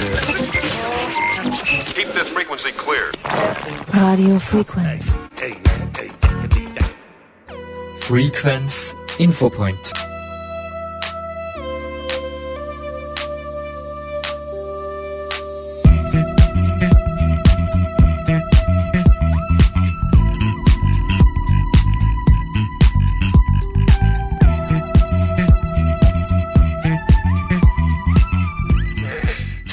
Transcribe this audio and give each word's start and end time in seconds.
Keep 0.00 0.08
this 2.14 2.30
frequency 2.30 2.72
clear. 2.72 3.10
Radio 3.94 4.38
Frequenz. 4.38 5.14
Frequenz 7.98 8.94
Infopoint. 9.18 10.09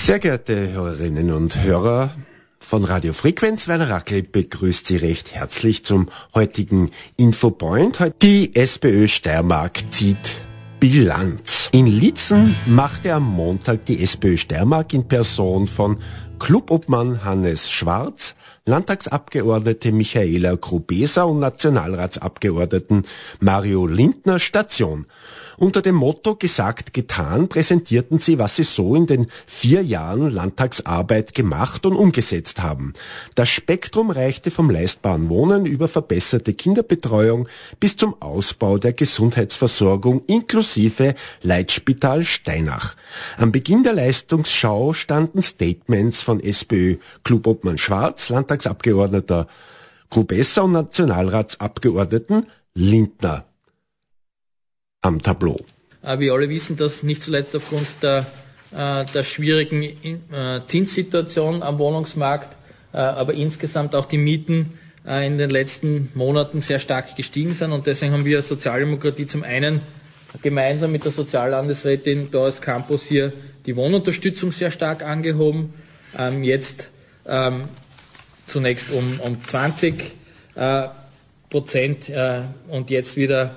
Sehr 0.07 0.19
geehrte 0.19 0.71
Hörerinnen 0.71 1.33
und 1.33 1.65
Hörer 1.65 2.11
von 2.61 2.85
Radio 2.85 3.11
Frequenz, 3.11 3.67
Werner 3.67 3.89
Rackel 3.89 4.23
begrüßt 4.23 4.87
Sie 4.87 4.95
recht 4.95 5.33
herzlich 5.33 5.83
zum 5.83 6.07
heutigen 6.33 6.91
Infopoint. 7.17 7.99
Die 8.21 8.55
SPÖ 8.55 9.09
Steiermark 9.09 9.91
zieht 9.91 10.15
Bilanz. 10.79 11.67
In 11.73 11.87
Litzen 11.87 12.55
machte 12.67 13.15
am 13.15 13.25
Montag 13.25 13.85
die 13.85 14.01
SPÖ 14.01 14.37
Steiermark 14.37 14.93
in 14.93 15.09
Person 15.09 15.67
von 15.67 15.97
Clubobmann 16.39 17.25
Hannes 17.25 17.69
Schwarz, 17.69 18.35
Landtagsabgeordnete 18.65 19.91
Michaela 19.91 20.55
Grubesa 20.55 21.23
und 21.23 21.39
Nationalratsabgeordneten 21.39 23.03
Mario 23.41 23.85
Lindner 23.85 24.39
Station. 24.39 25.05
Unter 25.59 25.81
dem 25.81 25.95
Motto 25.95 26.35
Gesagt, 26.35 26.93
getan 26.93 27.49
präsentierten 27.49 28.19
sie, 28.19 28.37
was 28.37 28.57
sie 28.57 28.63
so 28.63 28.93
in 28.93 29.07
den 29.07 29.25
vier 29.47 29.81
Jahren 29.81 30.29
Landtagsarbeit 30.29 31.33
gemacht 31.33 31.87
und 31.87 31.95
umgesetzt 31.95 32.61
haben. 32.61 32.93
Das 33.33 33.49
Spektrum 33.49 34.11
reichte 34.11 34.51
vom 34.51 34.69
leistbaren 34.69 35.29
Wohnen 35.29 35.65
über 35.65 35.87
verbesserte 35.87 36.53
Kinderbetreuung 36.53 37.49
bis 37.79 37.95
zum 37.95 38.21
Ausbau 38.21 38.77
der 38.77 38.93
Gesundheitsversorgung 38.93 40.21
inklusive 40.27 41.15
Leitspital 41.41 42.23
Steinach. 42.23 42.95
Am 43.39 43.51
Beginn 43.51 43.81
der 43.81 43.93
Leistungsschau 43.93 44.93
standen 44.93 45.41
Statements 45.41 46.21
von 46.21 46.39
SPÖ 46.39 46.97
Clubobmann 47.23 47.79
Schwarz, 47.79 48.29
Landtagsabgeordneter 48.29 49.47
Grubesser 50.11 50.65
und 50.65 50.73
Nationalratsabgeordneten 50.73 52.45
Lindner 52.75 53.46
am 55.01 55.21
Tableau. 55.21 55.57
Äh, 56.03 56.19
wir 56.19 56.33
alle 56.33 56.49
wissen, 56.49 56.77
dass 56.77 57.03
nicht 57.03 57.23
zuletzt 57.23 57.55
aufgrund 57.55 57.87
der, 58.01 58.25
äh, 58.71 59.05
der 59.05 59.23
schwierigen 59.23 59.83
äh, 59.83 60.61
Zinssituation 60.65 61.63
am 61.63 61.79
Wohnungsmarkt, 61.79 62.55
aber 62.93 63.33
insgesamt 63.33 63.93
auch 63.93 64.05
die 64.05 64.17
Mieten 64.17 64.79
in 65.05 65.37
den 65.37 65.51
letzten 65.51 66.09
Monaten 66.15 66.61
sehr 66.61 66.79
stark 66.79 67.15
gestiegen 67.15 67.53
sind. 67.53 67.71
Und 67.71 67.85
deswegen 67.85 68.13
haben 68.13 68.25
wir 68.25 68.37
als 68.37 68.47
Sozialdemokratie 68.47 69.27
zum 69.27 69.43
einen 69.43 69.81
gemeinsam 70.41 70.93
mit 70.93 71.05
der 71.05 71.11
Soziallandesrätin 71.11 72.31
Doris 72.31 72.59
Campus 72.59 73.03
hier 73.03 73.33
die 73.67 73.75
Wohnunterstützung 73.75 74.51
sehr 74.51 74.71
stark 74.71 75.03
angehoben. 75.03 75.73
Ähm, 76.17 76.43
jetzt 76.43 76.87
ähm, 77.27 77.65
zunächst 78.47 78.89
um, 78.91 79.19
um 79.19 79.43
20 79.43 80.15
Prozent 81.49 82.11
und 82.69 82.89
jetzt 82.89 83.15
wieder 83.15 83.53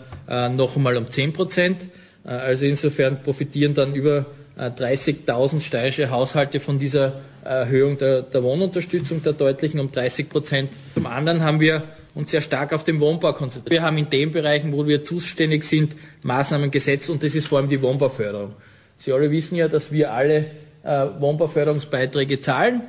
noch 0.48 0.76
einmal 0.76 0.96
um 0.96 1.10
10 1.10 1.32
Prozent. 1.32 1.82
Äh, 2.24 2.28
also 2.30 2.64
insofern 2.64 3.22
profitieren 3.22 3.74
dann 3.74 3.94
über 3.94 4.26
30.000 4.58 5.56
äh, 5.56 5.60
steirische 5.60 6.10
Haushalte 6.10 6.60
von 6.60 6.78
dieser 6.78 7.20
Erhöhung 7.44 7.96
der, 7.98 8.22
der 8.22 8.42
Wohnunterstützung, 8.42 9.22
der 9.22 9.32
deutlichen 9.32 9.80
um 9.80 9.90
30 9.90 10.28
Prozent. 10.28 10.70
Zum 10.94 11.06
anderen 11.06 11.42
haben 11.42 11.60
wir 11.60 11.82
uns 12.14 12.30
sehr 12.30 12.40
stark 12.40 12.72
auf 12.72 12.84
den 12.84 13.00
Wohnbau 13.00 13.32
konzentriert. 13.32 13.70
Wir 13.70 13.82
haben 13.82 13.96
in 13.96 14.10
den 14.10 14.32
Bereichen, 14.32 14.72
wo 14.72 14.86
wir 14.86 15.04
zuständig 15.04 15.64
sind, 15.64 15.94
Maßnahmen 16.22 16.70
gesetzt 16.70 17.08
und 17.08 17.22
das 17.22 17.34
ist 17.34 17.46
vor 17.46 17.58
allem 17.58 17.68
die 17.68 17.80
Wohnbauförderung. 17.80 18.52
Sie 18.98 19.12
alle 19.12 19.30
wissen 19.30 19.56
ja, 19.56 19.68
dass 19.68 19.90
wir 19.92 20.12
alle 20.12 20.46
äh, 20.82 21.06
Wohnbauförderungsbeiträge 21.18 22.40
zahlen 22.40 22.82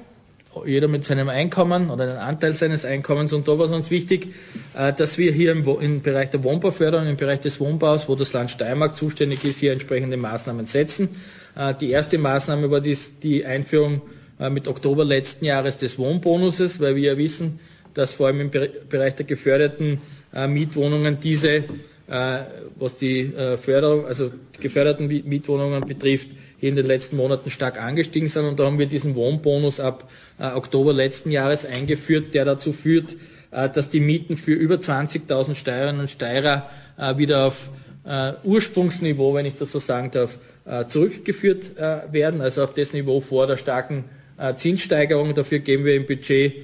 jeder 0.66 0.88
mit 0.88 1.06
seinem 1.06 1.30
Einkommen 1.30 1.90
oder 1.90 2.04
einen 2.04 2.18
Anteil 2.18 2.54
seines 2.54 2.86
Einkommens. 2.86 3.34
Und 3.34 3.48
da 3.48 3.58
war 3.58 3.66
es 3.66 3.72
uns 3.72 3.90
wichtig, 3.90 4.34
äh, 4.78 4.94
dass 4.94 5.18
wir 5.18 5.32
hier 5.32 5.52
im, 5.52 5.66
im, 5.80 6.02
Bereich 6.02 6.30
der 6.30 6.44
Wohnbauförderung, 6.44 7.08
im 7.08 7.18
Bereich 7.18 7.40
des 7.40 7.60
Wohnbaus, 7.60 8.10
wo 8.10 8.16
das 8.16 8.34
Land 8.34 8.52
Steiermark 8.52 8.98
zuständig 8.98 9.44
ist, 9.46 9.60
hier 9.60 9.72
entsprechende 9.72 10.18
Maßnahmen 10.18 10.66
setzen. 10.66 11.10
Äh, 11.56 11.74
die 11.80 11.92
erste 11.92 12.18
Maßnahme 12.18 12.70
war 12.70 12.82
die 12.82 13.46
Einführung 13.46 14.02
äh, 14.40 14.50
mit 14.50 14.68
Oktober 14.68 15.06
letzten 15.06 15.46
Jahres 15.46 15.78
des 15.78 15.98
Wohnbonuses, 15.98 16.80
weil 16.80 16.96
wir 16.96 17.14
ja 17.14 17.18
wissen, 17.18 17.60
dass 17.94 18.14
vor 18.14 18.28
allem 18.28 18.42
im 18.42 18.52
Bereich 18.52 19.16
der 19.16 19.26
geförderten 19.26 20.00
Mietwohnungen 20.48 21.20
diese, 21.20 21.66
was 22.78 22.98
die 22.98 23.32
Förderung, 23.58 24.06
also 24.06 24.30
die 24.30 24.62
geförderten 24.62 25.08
Mietwohnungen 25.08 25.86
betrifft, 25.86 26.32
hier 26.62 26.70
in 26.70 26.76
den 26.76 26.86
letzten 26.86 27.18
Monaten 27.18 27.50
stark 27.50 27.82
angestiegen 27.82 28.30
sind. 28.30 28.46
Und 28.46 28.60
da 28.60 28.66
haben 28.66 28.78
wir 28.78 28.86
diesen 28.86 29.16
Wohnbonus 29.16 29.80
ab 29.80 30.08
äh, 30.40 30.46
Oktober 30.54 30.94
letzten 30.94 31.32
Jahres 31.32 31.66
eingeführt, 31.66 32.36
der 32.36 32.46
dazu 32.46 32.72
führt, 32.72 33.16
äh, 33.50 33.68
dass 33.68 33.90
die 33.90 34.00
Mieten 34.00 34.38
für 34.38 34.54
über 34.54 34.76
20.000 34.76 35.56
Steirerinnen 35.56 36.02
und 36.02 36.10
Steirer 36.10 36.70
äh, 36.98 37.18
wieder 37.18 37.46
auf 37.48 37.70
Ursprungsniveau, 38.44 39.36
wenn 39.36 39.46
ich 39.46 39.54
das 39.54 39.72
so 39.72 39.78
sagen 39.78 40.10
darf, 40.10 40.40
zurückgeführt 40.88 41.76
werden, 42.12 42.42
also 42.42 42.64
auf 42.64 42.74
das 42.74 42.94
Niveau 42.94 43.22
vor 43.22 43.46
der 43.46 43.58
starken 43.58 44.06
Zinssteigerung. 44.56 45.36
Dafür 45.36 45.60
geben 45.60 45.86
wir 45.86 45.94
im 45.94 46.08
Budget 46.08 46.56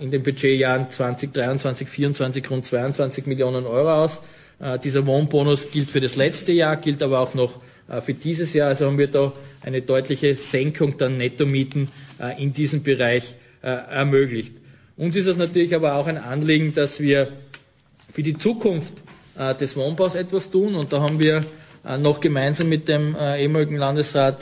in 0.00 0.10
den 0.10 0.20
Budgetjahren 0.24 0.90
2023, 0.90 1.86
2024 1.86 2.50
rund 2.50 2.64
22 2.64 3.26
Millionen 3.26 3.66
Euro 3.66 4.02
aus. 4.02 4.18
Dieser 4.82 5.06
Wohnbonus 5.06 5.70
gilt 5.70 5.90
für 5.90 6.00
das 6.00 6.16
letzte 6.16 6.52
Jahr, 6.52 6.76
gilt 6.76 7.00
aber 7.02 7.20
auch 7.20 7.34
noch 7.34 7.60
für 8.02 8.12
dieses 8.12 8.54
Jahr. 8.54 8.68
Also 8.68 8.86
haben 8.86 8.98
wir 8.98 9.06
da 9.06 9.32
eine 9.62 9.82
deutliche 9.82 10.36
Senkung 10.36 10.96
der 10.96 11.08
Nettomieten 11.10 11.88
äh, 12.18 12.42
in 12.42 12.52
diesem 12.52 12.82
Bereich 12.82 13.34
äh, 13.62 13.68
ermöglicht. 13.68 14.52
Uns 14.96 15.16
ist 15.16 15.26
es 15.26 15.36
natürlich 15.36 15.74
aber 15.74 15.94
auch 15.94 16.06
ein 16.06 16.18
Anliegen, 16.18 16.74
dass 16.74 17.00
wir 17.00 17.28
für 18.12 18.22
die 18.22 18.36
Zukunft 18.36 18.94
äh, 19.38 19.54
des 19.54 19.76
Wohnbaus 19.76 20.14
etwas 20.14 20.50
tun. 20.50 20.74
Und 20.74 20.92
da 20.92 21.00
haben 21.00 21.18
wir 21.18 21.44
noch 22.00 22.20
gemeinsam 22.20 22.68
mit 22.68 22.88
dem 22.88 23.16
ehemaligen 23.16 23.76
Landesrat 23.76 24.40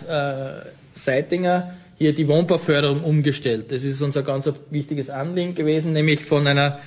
Seitinger 0.96 1.76
hier 1.98 2.12
die 2.12 2.26
Wohnbauförderung 2.26 3.04
umgestellt. 3.04 3.70
Das 3.70 3.84
ist 3.84 4.00
unser 4.00 4.22
ganz 4.22 4.50
wichtiges 4.70 5.10
Anliegen 5.10 5.54
gewesen, 5.54 5.92
nämlich 5.92 6.24
von 6.24 6.46
einer 6.46 6.80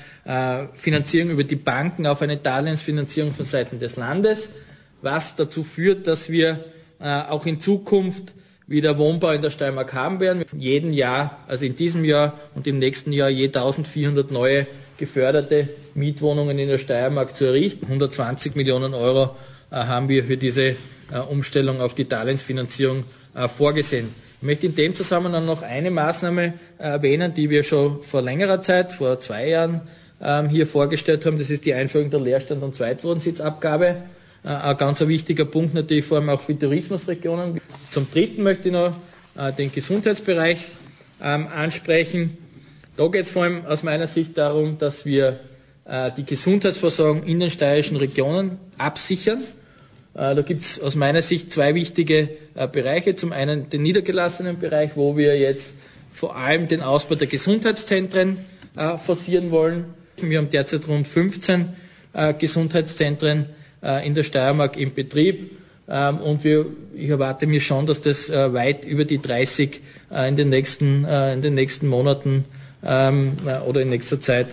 Finanzierung 0.73 1.31
über 1.31 1.43
die 1.43 1.55
Banken 1.55 2.05
auf 2.05 2.21
eine 2.21 2.37
Darlehensfinanzierung 2.37 3.33
von 3.33 3.45
Seiten 3.45 3.79
des 3.79 3.95
Landes, 3.95 4.49
was 5.01 5.35
dazu 5.35 5.63
führt, 5.63 6.05
dass 6.05 6.29
wir 6.29 6.65
auch 6.99 7.47
in 7.47 7.59
Zukunft 7.59 8.33
wieder 8.67 8.99
Wohnbau 8.99 9.31
in 9.31 9.41
der 9.41 9.49
Steiermark 9.49 9.93
haben 9.93 10.19
werden. 10.19 10.45
Jeden 10.55 10.93
Jahr, 10.93 11.39
also 11.47 11.65
in 11.65 11.75
diesem 11.75 12.05
Jahr 12.05 12.39
und 12.53 12.67
im 12.67 12.77
nächsten 12.77 13.11
Jahr 13.11 13.29
je 13.29 13.47
1400 13.47 14.29
neue 14.29 14.67
geförderte 14.99 15.69
Mietwohnungen 15.95 16.59
in 16.59 16.67
der 16.67 16.77
Steiermark 16.77 17.35
zu 17.35 17.45
errichten. 17.45 17.85
120 17.85 18.55
Millionen 18.55 18.93
Euro 18.93 19.35
äh, 19.71 19.75
haben 19.75 20.09
wir 20.09 20.25
für 20.25 20.37
diese 20.37 20.63
äh, 20.63 20.75
Umstellung 21.29 21.81
auf 21.81 21.95
die 21.95 22.07
Darlehensfinanzierung 22.07 23.05
äh, 23.33 23.47
vorgesehen. 23.47 24.09
Ich 24.41 24.43
möchte 24.45 24.67
in 24.67 24.75
dem 24.75 24.93
Zusammenhang 24.93 25.45
noch 25.45 25.63
eine 25.63 25.89
Maßnahme 25.89 26.53
erwähnen, 26.77 27.33
die 27.33 27.49
wir 27.49 27.63
schon 27.63 28.03
vor 28.03 28.21
längerer 28.21 28.61
Zeit, 28.61 28.91
vor 28.91 29.19
zwei 29.19 29.49
Jahren, 29.49 29.81
ähm, 30.21 30.49
hier 30.49 30.67
vorgestellt 30.67 31.25
haben. 31.25 31.37
Das 31.37 31.49
ist 31.49 31.65
die 31.65 31.73
Einführung 31.73 32.09
der 32.09 32.19
Leerstand- 32.19 32.63
und 32.63 32.75
Zweitwohnsitzabgabe. 32.75 33.97
Äh, 34.43 34.47
ein 34.47 34.77
ganz 34.77 34.99
wichtiger 35.01 35.45
Punkt 35.45 35.73
natürlich 35.73 36.05
vor 36.05 36.17
allem 36.17 36.29
auch 36.29 36.41
für 36.41 36.57
Tourismusregionen. 36.57 37.59
Zum 37.89 38.09
Dritten 38.11 38.43
möchte 38.43 38.69
ich 38.69 38.73
noch 38.73 38.93
äh, 39.37 39.51
den 39.53 39.71
Gesundheitsbereich 39.71 40.65
ähm, 41.21 41.47
ansprechen. 41.47 42.37
Da 42.95 43.07
geht 43.07 43.25
es 43.25 43.31
vor 43.31 43.43
allem 43.43 43.65
aus 43.65 43.83
meiner 43.83 44.07
Sicht 44.07 44.37
darum, 44.37 44.77
dass 44.77 45.05
wir 45.05 45.39
äh, 45.85 46.11
die 46.15 46.25
Gesundheitsversorgung 46.25 47.23
in 47.23 47.39
den 47.39 47.49
steirischen 47.49 47.97
Regionen 47.97 48.57
absichern. 48.77 49.43
Da 50.11 50.41
gibt 50.41 50.63
es 50.63 50.81
aus 50.81 50.95
meiner 50.95 51.21
Sicht 51.21 51.49
zwei 51.51 51.75
wichtige 51.75 52.29
Bereiche. 52.73 53.15
Zum 53.15 53.31
einen 53.31 53.69
den 53.69 53.83
niedergelassenen 53.83 54.59
Bereich, 54.59 54.91
wo 54.95 55.15
wir 55.15 55.37
jetzt 55.37 55.75
vor 56.11 56.35
allem 56.35 56.67
den 56.67 56.81
Ausbau 56.81 57.15
der 57.15 57.27
Gesundheitszentren 57.27 58.37
forcieren 59.05 59.51
wollen. 59.51 59.85
Wir 60.27 60.39
haben 60.39 60.49
derzeit 60.49 60.87
rund 60.87 61.07
15 61.07 61.67
Gesundheitszentren 62.39 63.45
äh, 63.83 64.05
in 64.05 64.13
der 64.13 64.23
Steiermark 64.23 64.77
im 64.77 64.93
Betrieb. 64.93 65.51
Ähm, 65.87 66.17
und 66.17 66.43
wir, 66.43 66.65
ich 66.95 67.09
erwarte 67.09 67.47
mir 67.47 67.61
schon, 67.61 67.85
dass 67.85 68.01
das 68.01 68.29
äh, 68.29 68.53
weit 68.53 68.85
über 68.85 69.05
die 69.05 69.21
30 69.21 69.81
äh, 70.11 70.27
in 70.27 70.35
den 70.35 70.49
nächsten, 70.49 71.05
in 71.05 71.41
den 71.41 71.53
nächsten 71.53 71.87
Monaten 71.87 72.45
ähm, 72.83 73.37
oder 73.67 73.81
in 73.81 73.89
nächster 73.89 74.21
Zeit 74.21 74.47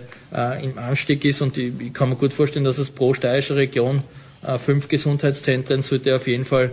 im 0.61 0.77
Anstieg 0.77 1.23
ist. 1.23 1.41
Und 1.41 1.57
ich, 1.57 1.71
ich, 1.79 1.93
kann 1.93 2.09
mir 2.09 2.15
gut 2.15 2.33
vorstellen, 2.33 2.65
dass 2.65 2.77
es 2.77 2.89
pro 2.89 3.13
steirische 3.13 3.55
Region 3.55 4.03
fünf 4.59 4.87
Gesundheitszentren 4.87 5.81
sollte 5.81 6.15
auf 6.15 6.27
jeden 6.27 6.45
Fall 6.45 6.71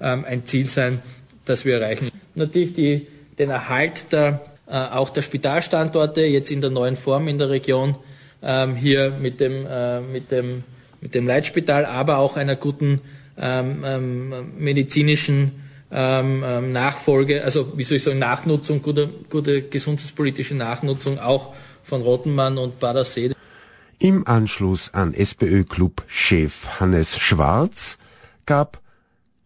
ähm, 0.00 0.24
ein 0.26 0.46
Ziel 0.46 0.68
sein, 0.68 1.02
das 1.44 1.64
wir 1.64 1.80
erreichen. 1.80 2.10
Natürlich 2.34 2.72
die 2.72 3.06
den 3.38 3.50
Erhalt 3.50 4.12
der, 4.12 4.40
äh, 4.66 4.74
auch 4.74 5.10
der 5.10 5.22
Spitalstandorte 5.22 6.22
jetzt 6.22 6.50
in 6.50 6.60
der 6.60 6.70
neuen 6.70 6.96
Form 6.96 7.28
in 7.28 7.38
der 7.38 7.50
Region 7.50 7.96
ähm, 8.44 8.76
hier 8.76 9.10
mit 9.10 9.40
dem, 9.40 9.66
äh, 9.66 10.00
mit, 10.00 10.30
dem, 10.30 10.62
mit 11.00 11.14
dem 11.14 11.26
Leitspital, 11.26 11.86
aber 11.86 12.18
auch 12.18 12.36
einer 12.36 12.56
guten 12.56 13.00
ähm, 13.36 13.82
ähm, 13.84 14.34
medizinischen 14.58 15.52
ähm, 15.90 16.44
ähm, 16.46 16.72
Nachfolge, 16.72 17.44
also 17.44 17.76
wie 17.76 17.84
soll 17.84 17.98
ich 17.98 18.02
sagen, 18.02 18.18
Nachnutzung, 18.18 18.82
gute, 18.82 19.08
gute 19.30 19.62
gesundheitspolitische 19.62 20.54
Nachnutzung 20.54 21.18
auch 21.18 21.54
von 21.82 22.02
Rottenmann 22.02 22.58
und 22.58 22.80
Badersee. 22.80 23.32
Im 23.98 24.26
Anschluss 24.26 24.92
an 24.92 25.14
SPÖ-Club-Chef 25.14 26.80
Hannes 26.80 27.16
Schwarz 27.16 27.96
gab 28.44 28.80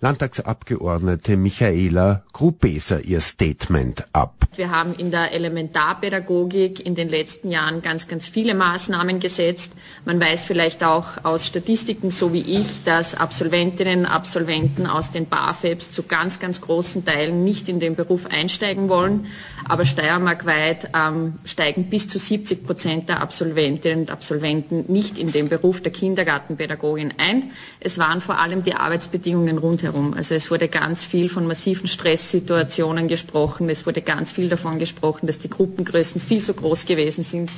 Landtagsabgeordnete 0.01 1.37
Michaela 1.37 2.23
Grubeser 2.33 3.05
ihr 3.05 3.21
Statement 3.21 4.05
ab. 4.13 4.45
Wir 4.55 4.71
haben 4.71 4.95
in 4.95 5.11
der 5.11 5.33
Elementarpädagogik 5.33 6.87
in 6.87 6.95
den 6.95 7.09
letzten 7.09 7.51
Jahren 7.51 7.83
ganz, 7.83 8.07
ganz 8.07 8.29
viele 8.29 8.55
Maßnahmen 8.55 9.19
gesetzt. 9.19 9.73
Man 10.05 10.21
weiß 10.21 10.45
vielleicht 10.45 10.85
auch 10.85 11.25
aus 11.25 11.49
Statistiken, 11.49 12.13
so 12.13 12.33
wie 12.33 12.43
ich, 12.43 12.85
dass 12.85 13.17
Absolventinnen 13.17 14.01
und 14.01 14.07
Absolventen 14.07 14.87
aus 14.87 15.11
den 15.11 15.27
BAföBs 15.27 15.91
zu 15.91 16.05
ganz, 16.05 16.39
ganz 16.39 16.61
großen 16.61 17.05
Teilen 17.05 17.43
nicht 17.43 17.69
in 17.69 17.81
den 17.81 17.97
Beruf 17.97 18.27
einsteigen 18.27 18.89
wollen. 18.89 19.27
Aber 19.69 19.85
steiermarkweit 19.85 20.91
ähm, 20.95 21.35
steigen 21.45 21.91
bis 21.91 22.09
zu 22.09 22.21
70 22.21 22.65
Prozent 22.65 23.09
der 23.09 23.21
Absolventinnen 23.21 24.03
und 24.03 24.11
Absolventen 24.11 24.85
nicht 24.87 25.19
in 25.19 25.33
den 25.33 25.49
Beruf 25.49 25.83
der 25.83 25.91
Kindergartenpädagogin 25.91 27.15
ein. 27.19 27.51
Es 27.81 27.99
waren 27.99 28.21
vor 28.21 28.39
allem 28.39 28.63
die 28.63 28.75
Arbeitsbedingungen 28.75 29.59
rundherum 29.59 29.88
herum. 29.89 30.15
Also 30.15 30.35
es 30.35 30.51
wurde 30.51 30.69
ganz 30.69 31.03
viel 31.03 31.29
von 31.29 31.47
massiven 31.47 31.89
Stresssituationen 31.89 33.09
gesprochen. 33.09 33.69
Es 33.69 33.87
wurde 33.87 34.03
ganz 34.03 34.33
viel 34.33 34.49
davon 34.49 34.79
gesprochen, 34.79 35.27
dass 35.27 35.39
die 35.39 35.51
Gruppengrößen 35.51 36.21
viel 36.21 36.41
zu 36.41 36.55
groß 36.55 36.87
gewesen 36.87 37.25
sind 37.25 37.51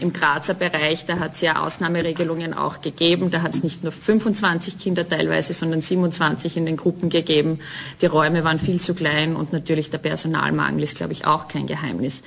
im 0.00 0.12
Grazer 0.12 0.54
Bereich. 0.54 1.06
Da 1.06 1.18
hat 1.18 1.34
es 1.34 1.40
ja 1.40 1.62
Ausnahmeregelungen 1.62 2.54
auch 2.54 2.80
gegeben. 2.80 3.30
Da 3.30 3.42
hat 3.42 3.54
es 3.54 3.62
nicht 3.62 3.82
nur 3.82 3.92
25 3.92 4.78
Kinder 4.78 5.08
teilweise, 5.08 5.52
sondern 5.52 5.82
27 5.82 6.56
in 6.56 6.66
den 6.66 6.76
Gruppen 6.76 7.08
gegeben. 7.10 7.60
Die 8.00 8.06
Räume 8.06 8.44
waren 8.44 8.58
viel 8.58 8.80
zu 8.80 8.94
klein 8.94 9.34
und 9.34 9.52
natürlich 9.52 9.90
der 9.90 9.98
Personalmangel 9.98 10.82
ist, 10.82 10.96
glaube 10.96 11.12
ich, 11.12 11.26
auch 11.26 11.48
kein 11.48 11.66
Geheimnis. 11.66 12.22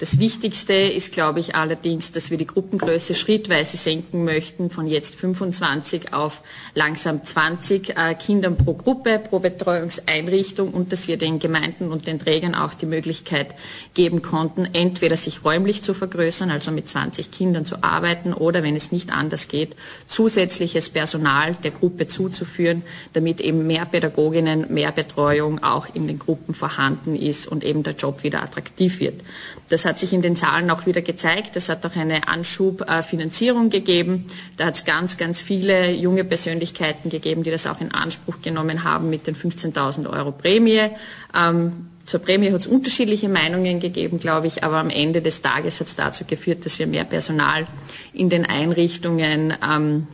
Das 0.00 0.18
Wichtigste 0.18 0.72
ist, 0.72 1.12
glaube 1.12 1.38
ich, 1.38 1.54
allerdings, 1.54 2.10
dass 2.10 2.32
wir 2.32 2.36
die 2.36 2.48
Gruppengröße 2.48 3.14
schrittweise 3.14 3.76
senken 3.76 4.24
möchten, 4.24 4.68
von 4.68 4.88
jetzt 4.88 5.14
25 5.14 6.12
auf 6.12 6.42
langsam 6.74 7.22
20 7.22 7.90
äh, 7.90 8.14
Kindern 8.14 8.56
pro 8.56 8.74
Gruppe, 8.74 9.20
pro 9.20 9.38
Betreuungseinrichtung 9.38 10.72
und 10.72 10.92
dass 10.92 11.06
wir 11.06 11.16
den 11.16 11.38
Gemeinden 11.38 11.92
und 11.92 12.08
den 12.08 12.18
Trägern 12.18 12.56
auch 12.56 12.74
die 12.74 12.86
Möglichkeit 12.86 13.54
geben 13.94 14.20
konnten, 14.20 14.68
entweder 14.72 15.16
sich 15.16 15.44
räumlich 15.44 15.82
zu 15.82 15.94
vergrößern, 15.94 16.50
also 16.50 16.72
mit 16.72 16.88
20 16.88 17.30
Kindern 17.30 17.64
zu 17.64 17.84
arbeiten 17.84 18.32
oder, 18.32 18.64
wenn 18.64 18.74
es 18.74 18.90
nicht 18.90 19.12
anders 19.12 19.46
geht, 19.46 19.76
zusätzliches 20.08 20.88
Personal 20.88 21.54
der 21.62 21.70
Gruppe 21.70 22.08
zuzuführen, 22.08 22.82
damit 23.12 23.40
eben 23.40 23.64
mehr 23.68 23.84
Pädagoginnen, 23.84 24.74
mehr 24.74 24.90
Betreuung 24.90 25.62
auch 25.62 25.86
in 25.94 26.08
den 26.08 26.18
Gruppen 26.18 26.52
vorhanden 26.52 27.14
ist 27.14 27.46
und 27.46 27.62
eben 27.62 27.84
der 27.84 27.94
Job 27.94 28.24
wieder 28.24 28.42
attraktiv 28.42 28.98
wird. 28.98 29.22
Das 29.68 29.84
hat 29.84 29.98
sich 29.98 30.12
in 30.12 30.22
den 30.22 30.36
Zahlen 30.36 30.70
auch 30.70 30.86
wieder 30.86 31.02
gezeigt. 31.02 31.56
Es 31.56 31.68
hat 31.68 31.84
auch 31.86 31.96
eine 31.96 32.28
Anschubfinanzierung 32.28 33.70
gegeben. 33.70 34.26
Da 34.56 34.66
hat 34.66 34.76
es 34.76 34.84
ganz, 34.84 35.16
ganz 35.16 35.40
viele 35.40 35.92
junge 35.92 36.24
Persönlichkeiten 36.24 37.08
gegeben, 37.08 37.42
die 37.42 37.50
das 37.50 37.66
auch 37.66 37.80
in 37.80 37.92
Anspruch 37.92 38.42
genommen 38.42 38.84
haben 38.84 39.08
mit 39.10 39.26
den 39.26 39.34
15.000 39.34 40.10
Euro 40.10 40.32
Prämie. 40.32 40.90
Ähm, 41.34 41.88
zur 42.06 42.20
Prämie 42.20 42.52
hat 42.52 42.60
es 42.60 42.66
unterschiedliche 42.66 43.30
Meinungen 43.30 43.80
gegeben, 43.80 44.18
glaube 44.18 44.46
ich, 44.46 44.62
aber 44.62 44.76
am 44.76 44.90
Ende 44.90 45.22
des 45.22 45.40
Tages 45.40 45.80
hat 45.80 45.86
es 45.86 45.96
dazu 45.96 46.24
geführt, 46.26 46.66
dass 46.66 46.78
wir 46.78 46.86
mehr 46.86 47.04
Personal 47.04 47.66
in 48.12 48.28
den 48.28 48.44
Einrichtungen 48.44 49.54
ähm, 49.66 50.06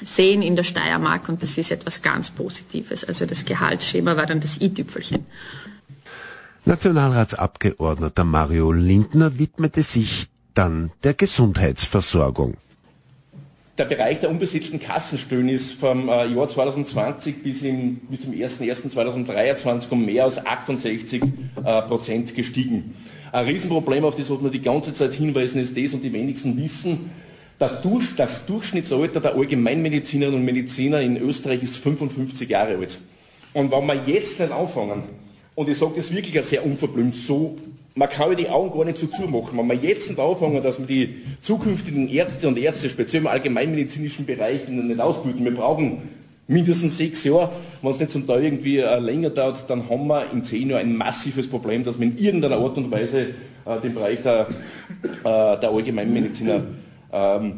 sehen 0.00 0.42
in 0.42 0.56
der 0.56 0.64
Steiermark 0.64 1.28
und 1.28 1.42
das 1.42 1.58
ist 1.58 1.70
etwas 1.70 2.00
ganz 2.02 2.30
Positives. 2.30 3.04
Also 3.04 3.26
das 3.26 3.44
Gehaltsschema 3.44 4.16
war 4.16 4.26
dann 4.26 4.40
das 4.40 4.60
i-Tüpfelchen. 4.60 5.26
Nationalratsabgeordneter 6.68 8.24
Mario 8.24 8.72
Lindner 8.72 9.38
widmete 9.38 9.82
sich 9.82 10.26
dann 10.52 10.90
der 11.02 11.14
Gesundheitsversorgung. 11.14 12.58
Der 13.78 13.86
Bereich 13.86 14.20
der 14.20 14.28
unbesetzten 14.28 14.78
Kassenstellen 14.78 15.48
ist 15.48 15.72
vom 15.72 16.10
äh, 16.10 16.26
Jahr 16.26 16.46
2020 16.46 17.42
bis, 17.42 17.62
in, 17.62 18.00
bis 18.10 18.20
zum 18.20 18.34
01.01.2023 18.34 19.88
um 19.88 20.04
mehr 20.04 20.24
als 20.24 20.44
68 20.44 21.22
äh, 21.22 21.82
Prozent 21.88 22.34
gestiegen. 22.34 22.94
Ein 23.32 23.46
Riesenproblem, 23.46 24.04
auf 24.04 24.16
das 24.16 24.28
wir 24.28 24.50
die 24.50 24.60
ganze 24.60 24.92
Zeit 24.92 25.14
hinweisen, 25.14 25.62
ist 25.62 25.74
das 25.74 25.94
und 25.94 26.02
die 26.02 26.12
wenigsten 26.12 26.54
wissen, 26.62 27.10
das 27.58 28.44
Durchschnittsalter 28.44 29.20
der 29.20 29.36
Allgemeinmedizinerinnen 29.36 30.40
und 30.40 30.44
Mediziner 30.44 31.00
in 31.00 31.16
Österreich 31.16 31.62
ist 31.62 31.78
55 31.78 32.46
Jahre 32.46 32.76
alt. 32.76 32.98
Und 33.54 33.72
wenn 33.72 33.86
wir 33.86 33.94
jetzt 34.04 34.38
nicht 34.38 34.52
anfangen, 34.52 35.27
und 35.58 35.68
ich 35.68 35.76
sage 35.76 35.94
das 35.96 36.12
wirklich 36.12 36.40
sehr 36.44 36.64
unverblümt 36.64 37.16
so, 37.16 37.56
man 37.96 38.08
kann 38.08 38.30
ja 38.30 38.36
die 38.36 38.48
Augen 38.48 38.70
gar 38.70 38.84
nicht 38.84 38.96
so 38.96 39.08
zumachen. 39.08 39.58
Wenn 39.58 39.68
wir 39.68 39.90
jetzt 39.90 40.08
nicht 40.08 40.20
anfangen, 40.20 40.62
dass 40.62 40.78
wir 40.78 40.86
die 40.86 41.16
zukünftigen 41.42 42.08
Ärzte 42.08 42.46
und 42.46 42.56
Ärzte, 42.56 42.88
speziell 42.88 43.22
im 43.22 43.26
allgemeinmedizinischen 43.26 44.24
Bereich, 44.24 44.68
nicht 44.68 45.00
ausbilden, 45.00 45.44
wir 45.44 45.52
brauchen 45.52 46.02
mindestens 46.46 46.96
sechs 46.96 47.24
Jahre. 47.24 47.50
Wenn 47.82 47.90
es 47.90 47.98
nicht 47.98 48.12
zum 48.12 48.24
Teil 48.24 48.44
irgendwie 48.44 48.78
äh, 48.78 49.00
länger 49.00 49.30
dauert, 49.30 49.68
dann 49.68 49.90
haben 49.90 50.06
wir 50.06 50.30
in 50.32 50.44
zehn 50.44 50.70
Jahren 50.70 50.90
ein 50.90 50.96
massives 50.96 51.50
Problem, 51.50 51.82
dass 51.82 51.98
wir 51.98 52.06
in 52.06 52.16
irgendeiner 52.16 52.58
Art 52.58 52.76
und 52.76 52.92
Weise 52.92 53.34
äh, 53.66 53.80
den 53.82 53.94
Bereich 53.94 54.22
der, 54.22 54.46
äh, 55.02 55.58
der 55.60 55.70
Allgemeinmediziner 55.70 56.62
ähm, 57.12 57.54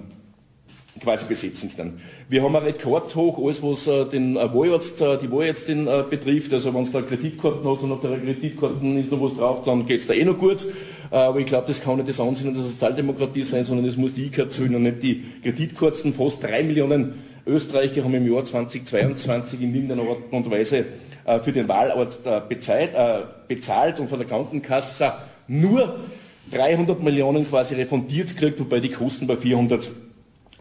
quasi 1.00 1.24
besetzen 1.24 1.70
können. 1.74 2.00
Wir 2.28 2.42
haben 2.42 2.54
ein 2.54 2.62
Rekordhoch, 2.62 3.38
alles 3.38 3.62
was 3.62 3.86
äh, 3.86 4.04
den 4.04 4.36
äh, 4.36 4.54
Wahlarzt, 4.54 5.00
äh, 5.00 5.18
die 5.18 5.30
Wahlärztin 5.30 5.86
äh, 5.86 6.04
betrifft. 6.08 6.52
Also 6.52 6.74
wenn 6.74 6.84
du 6.84 6.90
da 6.90 7.02
Kreditkarten 7.02 7.68
hast 7.68 7.82
und 7.82 7.92
auf 7.92 8.00
der 8.00 8.18
Kreditkarten 8.18 8.98
ist 8.98 9.10
noch 9.10 9.20
was 9.20 9.36
drauf, 9.36 9.64
dann 9.64 9.86
geht 9.86 10.02
es 10.02 10.06
da 10.06 10.14
eh 10.14 10.24
noch 10.24 10.38
gut. 10.38 10.66
Aber 11.10 11.40
ich 11.40 11.46
glaube, 11.46 11.66
das 11.66 11.82
kann 11.82 11.96
nicht 11.96 12.08
das 12.08 12.20
Ansinnen 12.20 12.54
der 12.54 12.62
Sozialdemokratie 12.62 13.42
sein, 13.42 13.64
sondern 13.64 13.86
es 13.86 13.96
muss 13.96 14.14
die 14.14 14.26
IKAR 14.26 14.48
zählen 14.48 14.76
und 14.76 14.84
nicht 14.84 15.02
die 15.02 15.24
Kreditkarten. 15.42 16.14
Fast 16.14 16.42
drei 16.42 16.62
Millionen 16.62 17.14
Österreicher 17.46 18.04
haben 18.04 18.14
im 18.14 18.32
Jahr 18.32 18.44
2022 18.44 19.60
in 19.60 19.74
irgendeiner 19.74 20.02
Art 20.02 20.18
und 20.30 20.50
Weise 20.50 20.84
für 21.42 21.52
den 21.52 21.66
Wahlarzt 21.66 22.22
bezahlt, 22.48 22.90
bezahlt 23.48 23.98
und 23.98 24.08
von 24.08 24.18
der 24.18 24.28
Krankenkasse 24.28 25.12
nur 25.48 25.98
300 26.52 27.02
Millionen 27.02 27.48
quasi 27.48 27.74
refundiert 27.74 28.28
gekriegt, 28.36 28.60
wobei 28.60 28.80
die 28.80 28.90
Kosten 28.90 29.26
bei 29.26 29.36
400 29.36 29.88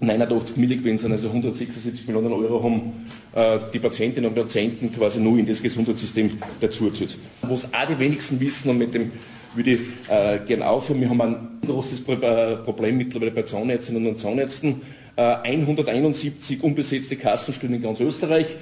89 0.01 0.58
Milli 0.58 0.77
gewesen 0.77 0.98
sind, 0.98 1.12
also 1.12 1.27
176 1.27 2.08
Millionen 2.08 2.32
Euro 2.32 2.63
haben 2.63 3.06
äh, 3.36 3.60
die 3.74 3.79
Patientinnen 3.79 4.29
und 4.29 4.36
Patienten 4.36 4.94
quasi 4.94 5.20
nur 5.20 5.38
in 5.38 5.46
das 5.46 5.62
Gesundheitssystem 5.62 6.38
dazugezahlt. 6.62 7.18
Was 7.41 7.65
auch 7.65 7.88
die 7.89 8.00
wenigsten 8.00 8.39
wissen 8.39 8.70
und 8.70 8.77
mit 8.77 8.94
dem 8.94 9.12
würde 9.56 9.72
ich 9.72 9.79
äh, 10.08 10.39
gerne 10.48 10.68
aufhören, 10.68 11.01
wir 11.01 11.10
haben 11.10 11.22
ein 11.22 11.36
großes 11.65 12.08
äh, 12.08 12.56
Problem 12.58 12.98
mittlerweile 12.98 13.32
bei 13.32 13.41
Zahnärztinnen 13.41 14.08
und 14.08 14.20
Zahnärzten. 14.20 14.82
Äh, 15.15 15.22
171 15.44 16.63
unbesetzte 16.63 17.15
Kassenstellen 17.15 17.75
in 17.75 17.82
ganz 17.82 18.00
Österreich 18.00 18.56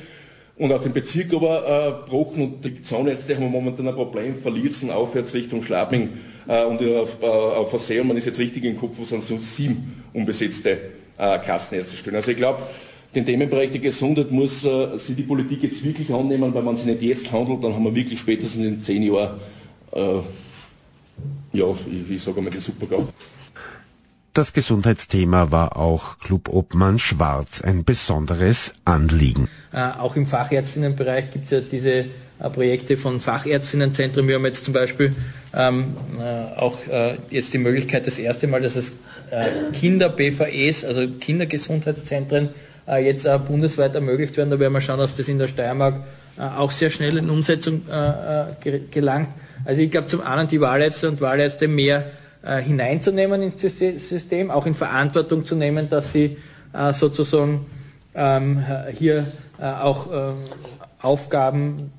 und 0.58 0.72
auf 0.72 0.82
den 0.82 0.94
Bezirk 0.94 1.34
aber 1.34 2.03
äh, 2.10 2.15
und 2.15 2.65
die 2.65 2.82
Zahnärzte 2.82 3.36
haben 3.36 3.51
momentan 3.51 3.88
ein 3.88 3.96
Problem, 3.96 4.36
verliert 4.41 4.72
es 4.72 4.89
aufwärts 4.89 5.34
Richtung 5.34 5.62
Schlabing 5.62 6.10
äh, 6.48 6.63
und 6.63 6.82
auf, 6.82 7.22
äh, 7.22 7.25
auf 7.25 7.70
Versehen, 7.70 8.08
man 8.08 8.17
ist 8.17 8.25
jetzt 8.25 8.39
richtig 8.39 8.63
im 8.63 8.77
Kopf, 8.77 8.96
wo 8.98 9.03
sind 9.03 9.22
so 9.22 9.38
sieben 9.38 10.03
unbesetzte 10.13 10.77
äh, 11.18 11.40
Kassenärzte 11.40 11.98
stellen. 11.98 12.16
Also 12.16 12.32
ich 12.32 12.38
glaube, 12.38 12.62
den 13.16 13.26
Themenbereich 13.26 13.72
der 13.72 13.80
Gesundheit 13.80 14.32
muss 14.32 14.64
äh, 14.64 14.98
sich 14.98 15.16
die 15.16 15.24
Politik 15.24 15.64
jetzt 15.64 15.84
wirklich 15.84 16.12
annehmen, 16.12 16.54
weil 16.54 16.66
wenn 16.66 16.78
sie 16.78 16.90
nicht 16.90 17.02
jetzt 17.02 17.32
handelt, 17.32 17.64
dann 17.64 17.74
haben 17.74 17.84
wir 17.84 17.96
wirklich 17.96 18.20
spätestens 18.20 18.66
in 18.66 18.84
zehn 18.84 19.04
Jahren, 19.04 19.40
äh, 19.92 20.20
ja, 21.54 21.66
ich, 21.92 22.12
ich 22.12 22.22
sage 22.22 22.42
mal, 22.42 22.50
den 22.50 22.62
Supergau. 22.62 23.08
Das 24.34 24.54
Gesundheitsthema 24.54 25.50
war 25.50 25.78
auch 25.78 26.20
Clubobmann 26.20 27.00
Schwarz 27.00 27.62
ein 27.62 27.84
besonderes 27.84 28.74
Anliegen. 28.86 29.48
Äh, 29.74 29.80
auch 29.98 30.16
im 30.16 30.28
Fachärztinnenbereich 30.28 31.32
gibt 31.32 31.46
es 31.46 31.52
ja 31.52 31.62
diese 31.62 31.92
äh, 31.92 32.06
Projekte 32.54 32.98
von 32.98 33.20
Fachärztinnenzentren. 33.20 34.28
Wir 34.28 34.36
haben 34.36 34.46
jetzt 34.46 34.66
zum 34.66 34.76
Beispiel 34.76 35.16
ähm, 35.56 35.98
äh, 36.20 36.56
auch 36.56 36.86
äh, 36.86 37.18
jetzt 37.32 37.54
die 37.54 37.58
Möglichkeit, 37.58 38.06
das 38.06 38.20
erste 38.20 38.46
Mal, 38.46 38.62
dass 38.62 38.76
es 38.76 38.92
äh, 39.31 39.72
Kinder-BVEs, 39.74 40.86
also 40.86 41.07
Kindergesundheitszentren, 41.07 42.50
äh, 42.88 43.05
jetzt 43.05 43.25
äh, 43.25 43.38
bundesweit 43.38 43.96
ermöglicht 43.96 44.38
werden. 44.38 44.50
Da 44.50 44.60
werden 44.60 44.74
wir 44.74 44.81
schauen, 44.81 45.00
dass 45.00 45.15
das 45.15 45.27
in 45.27 45.39
der 45.39 45.48
Steiermark 45.48 46.01
auch 46.38 46.69
sehr 46.69 46.91
schnell 46.91 47.17
in 47.17 47.31
Umsetzung 47.31 47.81
gelangt. 48.91 49.29
Also 49.65 49.81
ich 49.81 49.89
glaube 49.89 50.05
zum 50.05 50.22
einen 50.22 50.48
die 50.48 50.62
Wahlärzte 50.62 51.10
und 51.10 51.19
Wahlärzte 51.19 51.67
mehr 51.67 52.12
hineinzunehmen 52.43 53.41
ins 53.41 53.60
System, 53.60 54.51
auch 54.51 54.67
in 54.67 54.75
Verantwortung 54.75 55.46
zu 55.46 55.55
nehmen, 55.55 55.89
dass 55.89 56.13
sie 56.13 56.38
sozusagen 56.91 57.65
ähm, 58.13 58.63
hier 58.93 59.25
auch 59.60 60.36
Aufgaben 61.01 61.91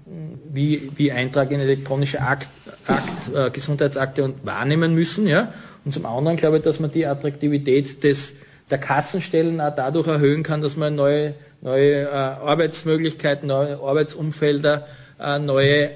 wie, 0.52 1.10
Eintrag 1.10 1.50
in 1.50 1.58
elektronische 1.58 2.20
Akt, 2.20 2.48
Akt, 2.86 3.34
äh, 3.34 3.50
Gesundheitsakte 3.50 4.24
und 4.24 4.44
wahrnehmen 4.44 4.94
müssen. 4.94 5.26
Ja? 5.26 5.52
Und 5.88 5.94
zum 5.94 6.04
anderen 6.04 6.36
glaube 6.36 6.58
ich, 6.58 6.62
dass 6.62 6.80
man 6.80 6.90
die 6.90 7.06
Attraktivität 7.06 8.04
des, 8.04 8.34
der 8.70 8.76
Kassenstellen 8.76 9.58
auch 9.58 9.74
dadurch 9.74 10.06
erhöhen 10.06 10.42
kann, 10.42 10.60
dass 10.60 10.76
man 10.76 10.94
neue, 10.94 11.32
neue 11.62 12.02
äh, 12.02 12.08
Arbeitsmöglichkeiten, 12.08 13.48
neue 13.48 13.78
Arbeitsumfelder, 13.78 14.86
äh, 15.18 15.38
neue, 15.38 15.92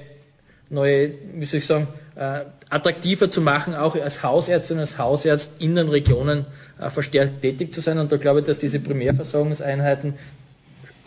neue, 0.71 1.11
wie 1.35 1.45
soll 1.45 1.59
ich 1.59 1.67
sagen, 1.67 1.87
äh, 2.15 2.39
attraktiver 2.71 3.29
zu 3.29 3.41
machen, 3.41 3.75
auch 3.75 3.95
als 3.95 4.23
Hausärztin 4.23 4.79
als 4.79 4.97
Hausarzt 4.97 5.61
in 5.61 5.75
den 5.75 5.89
Regionen 5.89 6.47
äh, 6.81 6.89
verstärkt 6.89 7.43
tätig 7.43 7.71
zu 7.71 7.79
sein. 7.79 7.99
Und 7.99 8.11
da 8.11 8.17
glaube 8.17 8.39
ich, 8.39 8.47
dass 8.47 8.57
diese 8.57 8.79
Primärversorgungseinheiten 8.79 10.15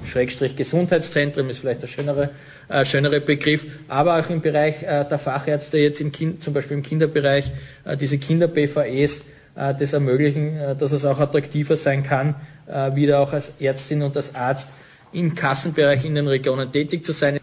Schrägstrich 0.05 0.57
Gesundheitszentrum 0.57 1.49
ist 1.49 1.59
vielleicht 1.59 1.83
der 1.83 1.87
schönere, 1.89 2.31
äh, 2.69 2.85
schönere 2.85 3.21
Begriff, 3.21 3.67
aber 3.89 4.19
auch 4.19 4.29
im 4.29 4.41
Bereich 4.41 4.83
äh, 4.83 5.05
der 5.05 5.19
Fachärzte, 5.19 5.79
jetzt 5.79 6.01
im 6.01 6.13
kind, 6.13 6.43
zum 6.43 6.53
Beispiel 6.53 6.77
im 6.77 6.83
Kinderbereich, 6.83 7.51
äh, 7.85 7.97
diese 7.97 8.19
Kinder-BVEs, 8.19 9.23
äh, 9.57 9.75
das 9.75 9.93
ermöglichen, 9.93 10.57
äh, 10.57 10.77
dass 10.77 10.93
es 10.93 11.05
auch 11.05 11.19
attraktiver 11.19 11.77
sein 11.77 12.03
kann, 12.03 12.35
äh, 12.67 12.95
wieder 12.95 13.21
auch 13.21 13.33
als 13.33 13.53
Ärztin 13.59 14.03
und 14.03 14.17
als 14.17 14.35
Arzt 14.35 14.69
im 15.13 15.35
Kassenbereich 15.35 16.05
in 16.05 16.15
den 16.15 16.29
Regionen 16.29 16.71
tätig 16.71 17.05
zu 17.05 17.13
sein. 17.13 17.41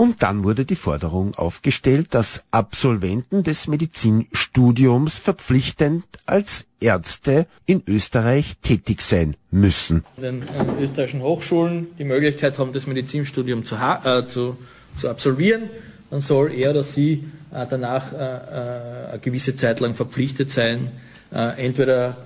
Und 0.00 0.22
dann 0.22 0.44
wurde 0.44 0.64
die 0.64 0.76
Forderung 0.76 1.34
aufgestellt, 1.34 2.14
dass 2.14 2.42
Absolventen 2.50 3.42
des 3.42 3.68
Medizinstudiums 3.68 5.18
verpflichtend 5.18 6.06
als 6.24 6.64
Ärzte 6.80 7.44
in 7.66 7.82
Österreich 7.86 8.56
tätig 8.62 9.02
sein 9.02 9.36
müssen. 9.50 10.02
Den 10.16 10.40
äh, 10.40 10.82
österreichischen 10.82 11.20
Hochschulen 11.20 11.88
die 11.98 12.04
Möglichkeit 12.04 12.58
haben, 12.58 12.72
das 12.72 12.86
Medizinstudium 12.86 13.66
zu, 13.66 13.74
äh, 13.74 14.26
zu, 14.26 14.56
zu 14.96 15.10
absolvieren, 15.10 15.68
dann 16.08 16.22
soll 16.22 16.54
er 16.54 16.70
oder 16.70 16.82
sie 16.82 17.26
äh, 17.52 17.66
danach 17.68 18.14
äh, 18.14 18.16
äh, 18.16 19.10
eine 19.10 19.18
gewisse 19.20 19.54
Zeit 19.54 19.80
lang 19.80 19.92
verpflichtet 19.92 20.50
sein, 20.50 20.92
äh, 21.30 21.66
entweder 21.66 22.16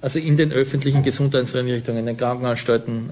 also 0.00 0.18
in 0.18 0.36
den 0.38 0.52
öffentlichen 0.52 1.04
Gesundheitseinrichtungen, 1.04 2.00
in 2.00 2.06
den 2.06 2.16
Krankenanstalten, 2.16 3.10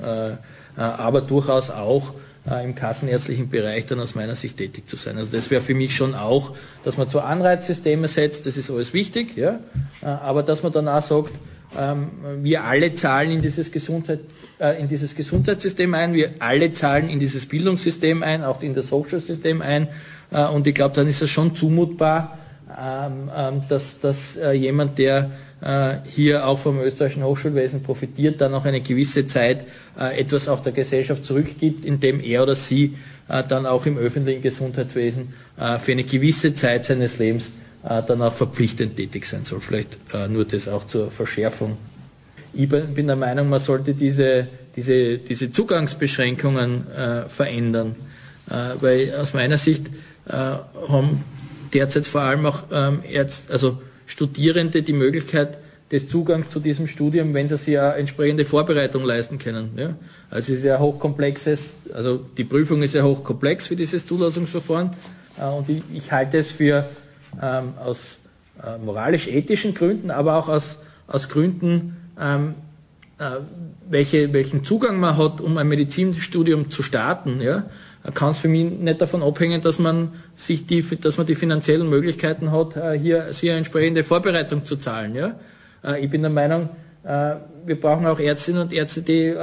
aber 0.75 1.21
durchaus 1.21 1.71
auch 1.71 2.15
äh, 2.49 2.65
im 2.65 2.75
kassenärztlichen 2.75 3.51
Bereich 3.51 3.87
dann 3.87 4.01
aus 4.01 4.15
meiner 4.15 4.37
Sicht 4.37 4.57
tätig 4.57 4.89
zu 4.89 4.97
sein. 4.97 5.19
Also 5.19 5.33
das 5.33 5.51
wäre 5.51 5.61
für 5.61 5.75
mich 5.75 5.95
schon 5.95 6.15
auch, 6.15 6.55
dass 6.85 6.97
man 6.97 7.09
zu 7.09 7.21
Anreizsysteme 7.21 8.09
setzt, 8.09 8.47
das 8.47 8.57
ist 8.57 8.71
alles 8.71 8.95
wichtig, 8.95 9.37
ja, 9.37 9.61
äh, 10.03 10.07
aber 10.07 10.43
dass 10.43 10.63
man 10.63 10.73
dann 10.73 10.89
auch 10.89 11.03
sagt, 11.03 11.33
ähm, 11.79 12.09
wir 12.43 12.65
alle 12.65 12.95
zahlen 12.95 13.31
in 13.31 13.43
dieses, 13.43 13.71
Gesundheit, 13.71 14.21
äh, 14.59 14.81
in 14.81 14.89
dieses 14.89 15.15
Gesundheitssystem 15.15 15.95
ein, 15.95 16.15
wir 16.15 16.31
alle 16.39 16.73
zahlen 16.73 17.09
in 17.09 17.19
dieses 17.19 17.47
Bildungssystem 17.47 18.23
ein, 18.23 18.43
auch 18.43 18.63
in 18.63 18.75
das 18.75 18.91
Hochschulsystem 18.91 19.63
ein 19.63 19.89
äh, 20.31 20.47
und 20.47 20.67
ich 20.67 20.75
glaube, 20.75 20.97
dann 20.97 21.07
ist 21.07 21.23
es 21.23 21.31
schon 21.31 21.55
zumutbar, 21.55 22.39
ähm, 22.71 23.31
ähm, 23.37 23.63
dass, 23.69 24.01
dass 24.01 24.39
jemand, 24.53 24.99
der 24.99 25.31
hier 26.11 26.47
auch 26.47 26.59
vom 26.59 26.81
österreichischen 26.81 27.23
Hochschulwesen 27.23 27.83
profitiert, 27.83 28.41
dann 28.41 28.55
auch 28.55 28.65
eine 28.65 28.81
gewisse 28.81 29.27
Zeit 29.27 29.67
äh, 29.99 30.19
etwas 30.19 30.49
auch 30.49 30.61
der 30.61 30.73
Gesellschaft 30.73 31.27
zurückgibt, 31.27 31.85
indem 31.85 32.21
er 32.21 32.45
oder 32.45 32.55
sie 32.55 32.97
äh, 33.29 33.43
dann 33.47 33.67
auch 33.67 33.85
im 33.85 33.99
öffentlichen 33.99 34.41
Gesundheitswesen 34.43 35.35
für 35.79 35.93
eine 35.93 36.05
gewisse 36.05 36.55
Zeit 36.55 36.87
seines 36.87 37.19
Lebens 37.19 37.51
dann 37.83 38.23
auch 38.23 38.33
verpflichtend 38.33 38.97
tätig 38.97 39.27
sein 39.27 39.45
soll. 39.45 39.61
Vielleicht 39.61 39.99
nur 40.31 40.47
das 40.47 40.69
auch 40.69 40.87
zur 40.87 41.11
Verschärfung. 41.11 41.77
Ich 42.55 42.67
bin 42.67 43.07
der 43.07 43.17
Meinung, 43.17 43.51
man 43.51 43.61
sollte 43.61 43.93
diese, 43.93 44.47
diese, 44.75 45.19
diese 45.19 45.51
Zugangsbeschränkungen 45.51 46.87
verändern, 47.29 47.95
weil 48.81 49.15
aus 49.21 49.35
meiner 49.35 49.59
Sicht 49.59 49.89
haben 50.27 51.25
derzeit 51.75 52.07
vor 52.07 52.23
allem 52.23 52.47
auch 52.47 52.63
ähm, 52.73 53.01
Ärzte, 53.11 53.53
also 53.53 53.79
Studierende 54.11 54.83
die 54.83 54.93
Möglichkeit 54.93 55.59
des 55.93 56.09
Zugangs 56.09 56.51
zu 56.51 56.59
diesem 56.59 56.89
Studium, 56.89 57.33
wenn 57.33 57.49
sie 57.49 57.57
sich 57.57 57.75
ja 57.75 57.93
entsprechende 57.93 58.45
Vorbereitung 58.45 59.05
leisten 59.05 59.39
können. 59.39 59.71
Ja? 59.77 59.95
Also 60.29 60.53
es 60.53 60.59
ist 60.59 60.65
ja 60.65 60.79
hochkomplexes, 60.81 61.75
also 61.95 62.21
die 62.37 62.45
Prüfung 62.45 62.83
ist 62.83 62.95
ja 62.95 63.05
hochkomplex 63.05 63.69
für 63.69 63.77
dieses 63.77 64.05
Zulassungsverfahren 64.07 64.91
äh, 65.39 65.45
und 65.47 65.69
ich, 65.69 65.83
ich, 65.93 66.11
halte 66.11 66.39
es 66.39 66.51
für 66.51 66.89
ähm, 67.41 67.75
aus 67.85 68.17
äh, 68.65 68.79
moralisch-ethischen 68.79 69.75
Gründen, 69.75 70.11
aber 70.11 70.37
auch 70.37 70.49
aus, 70.49 70.77
aus 71.07 71.29
Gründen, 71.29 71.97
ähm, 72.21 72.55
äh, 73.19 73.25
welche, 73.89 74.33
welchen 74.33 74.65
Zugang 74.65 74.99
man 74.99 75.17
hat, 75.17 75.41
um 75.41 75.57
ein 75.57 75.69
Medizinstudium 75.69 76.71
zu 76.71 76.83
starten, 76.83 77.41
ja, 77.41 77.65
kann 78.15 78.31
es 78.31 78.39
für 78.39 78.49
mich 78.49 78.71
nicht 78.71 79.01
davon 79.01 79.23
abhängen, 79.23 79.61
dass 79.61 79.79
man 79.79 80.13
sich 80.35 80.67
die, 80.67 80.83
dass 80.83 81.19
man 81.19 81.27
die 81.27 81.35
finanziellen 81.35 81.89
Möglichkeiten 81.89 82.51
hat, 82.51 82.77
äh, 82.77 82.99
hier, 82.99 83.27
hier 83.33 83.57
entsprechende 83.57 84.05
Vorbereitung 84.05 84.65
zu 84.65 84.77
zahlen. 84.77 85.15
Ja? 85.15 85.35
Äh, 85.85 86.05
ich 86.05 86.11
bin 86.11 86.23
der 86.23 86.31
Meinung, 86.31 86.71
äh, 87.05 87.37
wir 87.67 87.79
brauchen 87.79 88.07
auch 88.07 88.19
Ärztinnen 88.19 88.63
und 88.63 88.73
Ärzte, 88.73 89.03
die 89.03 89.35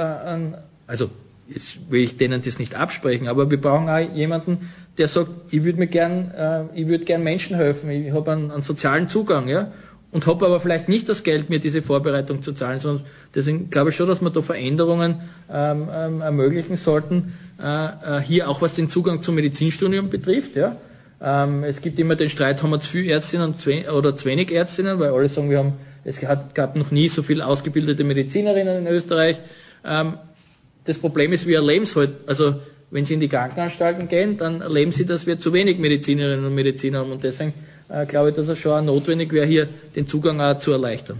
also 0.86 1.10
jetzt 1.48 1.90
will 1.90 2.02
ich 2.02 2.16
denen 2.16 2.42
das 2.42 2.58
nicht 2.58 2.74
absprechen, 2.74 3.28
aber 3.28 3.48
wir 3.50 3.60
brauchen 3.60 3.88
auch 3.88 4.14
jemanden, 4.14 4.70
der 4.98 5.06
sagt, 5.06 5.30
ich 5.50 5.62
würde 5.62 5.78
mir 5.78 5.86
gern, 5.86 6.68
ich 6.74 6.88
würde 6.88 7.04
gern 7.04 7.22
Menschen 7.22 7.56
helfen, 7.56 7.88
ich 7.90 8.12
habe 8.12 8.32
einen, 8.32 8.50
einen 8.50 8.62
sozialen 8.62 9.08
Zugang, 9.08 9.46
ja, 9.46 9.70
und 10.10 10.26
habe 10.26 10.46
aber 10.46 10.60
vielleicht 10.60 10.88
nicht 10.88 11.08
das 11.08 11.22
Geld, 11.22 11.50
mir 11.50 11.58
diese 11.58 11.82
Vorbereitung 11.82 12.42
zu 12.42 12.52
zahlen, 12.52 12.80
sondern 12.80 13.04
deswegen 13.34 13.70
glaube 13.70 13.90
ich 13.90 13.96
schon, 13.96 14.08
dass 14.08 14.22
wir 14.22 14.30
da 14.30 14.40
Veränderungen 14.40 15.16
ähm, 15.52 15.88
ähm, 15.94 16.20
ermöglichen 16.22 16.76
sollten, 16.76 17.34
äh, 17.62 18.18
äh, 18.18 18.20
hier 18.20 18.48
auch 18.48 18.62
was 18.62 18.74
den 18.74 18.88
Zugang 18.88 19.20
zum 19.20 19.34
Medizinstudium 19.34 20.08
betrifft. 20.08 20.56
Ja. 20.56 20.76
Ähm, 21.20 21.62
es 21.64 21.82
gibt 21.82 21.98
immer 21.98 22.16
den 22.16 22.30
Streit, 22.30 22.62
haben 22.62 22.70
wir 22.70 22.80
zu 22.80 22.88
viele 22.88 23.12
Ärztinnen 23.12 23.54
oder 23.94 24.16
zu 24.16 24.24
wenig 24.26 24.50
Ärztinnen, 24.50 24.98
weil 24.98 25.10
alle 25.10 25.28
sagen, 25.28 25.50
wir 25.50 25.58
haben, 25.58 25.72
es 26.04 26.22
hat, 26.22 26.54
gab 26.54 26.76
noch 26.76 26.90
nie 26.90 27.08
so 27.08 27.22
viele 27.22 27.44
ausgebildete 27.44 28.02
Medizinerinnen 28.02 28.86
in 28.86 28.92
Österreich. 28.92 29.38
Ähm, 29.84 30.14
das 30.84 30.96
Problem 30.96 31.34
ist, 31.34 31.46
wir 31.46 31.56
erleben 31.56 31.84
es 31.84 31.94
halt, 31.96 32.12
also 32.26 32.54
wenn 32.90 33.04
Sie 33.04 33.14
in 33.14 33.20
die 33.20 33.28
Krankenanstalten 33.28 34.08
gehen, 34.08 34.38
dann 34.38 34.62
erleben 34.62 34.92
Sie, 34.92 35.04
dass 35.04 35.26
wir 35.26 35.38
zu 35.38 35.52
wenig 35.52 35.78
Medizinerinnen 35.78 36.46
und 36.46 36.54
Mediziner 36.54 37.00
haben 37.00 37.12
und 37.12 37.22
deswegen 37.22 37.52
äh, 37.88 38.06
glaube 38.06 38.30
ich, 38.30 38.36
dass 38.36 38.48
es 38.48 38.58
schon 38.58 38.72
auch 38.72 38.82
notwendig 38.82 39.32
wäre, 39.32 39.46
hier 39.46 39.68
den 39.94 40.06
Zugang 40.06 40.40
auch 40.40 40.58
zu 40.58 40.72
erleichtern. 40.72 41.18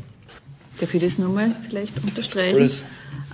Darf 0.78 0.94
ich 0.94 1.02
das 1.02 1.18
nochmal 1.18 1.52
vielleicht 1.66 1.92
unterstreichen? 2.02 2.70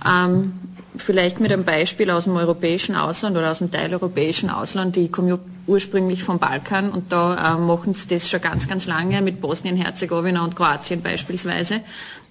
Ähm, 0.07 0.53
vielleicht 0.97 1.39
mit 1.39 1.51
einem 1.51 1.63
Beispiel 1.63 2.09
aus 2.09 2.23
dem 2.23 2.35
europäischen 2.35 2.95
Ausland 2.95 3.37
oder 3.37 3.51
aus 3.51 3.59
dem 3.59 3.71
teileuropäischen 3.71 4.49
Ausland. 4.49 4.95
Die 4.95 5.09
kommen 5.09 5.27
ja 5.27 5.39
ursprünglich 5.67 6.23
vom 6.23 6.39
Balkan 6.39 6.91
und 6.91 7.11
da 7.11 7.55
äh, 7.55 7.59
machen 7.59 7.93
sie 7.93 8.07
das 8.07 8.29
schon 8.29 8.41
ganz, 8.41 8.67
ganz 8.67 8.85
lange 8.85 9.21
mit 9.21 9.41
Bosnien-Herzegowina 9.41 10.43
und 10.43 10.55
Kroatien 10.55 11.01
beispielsweise 11.01 11.81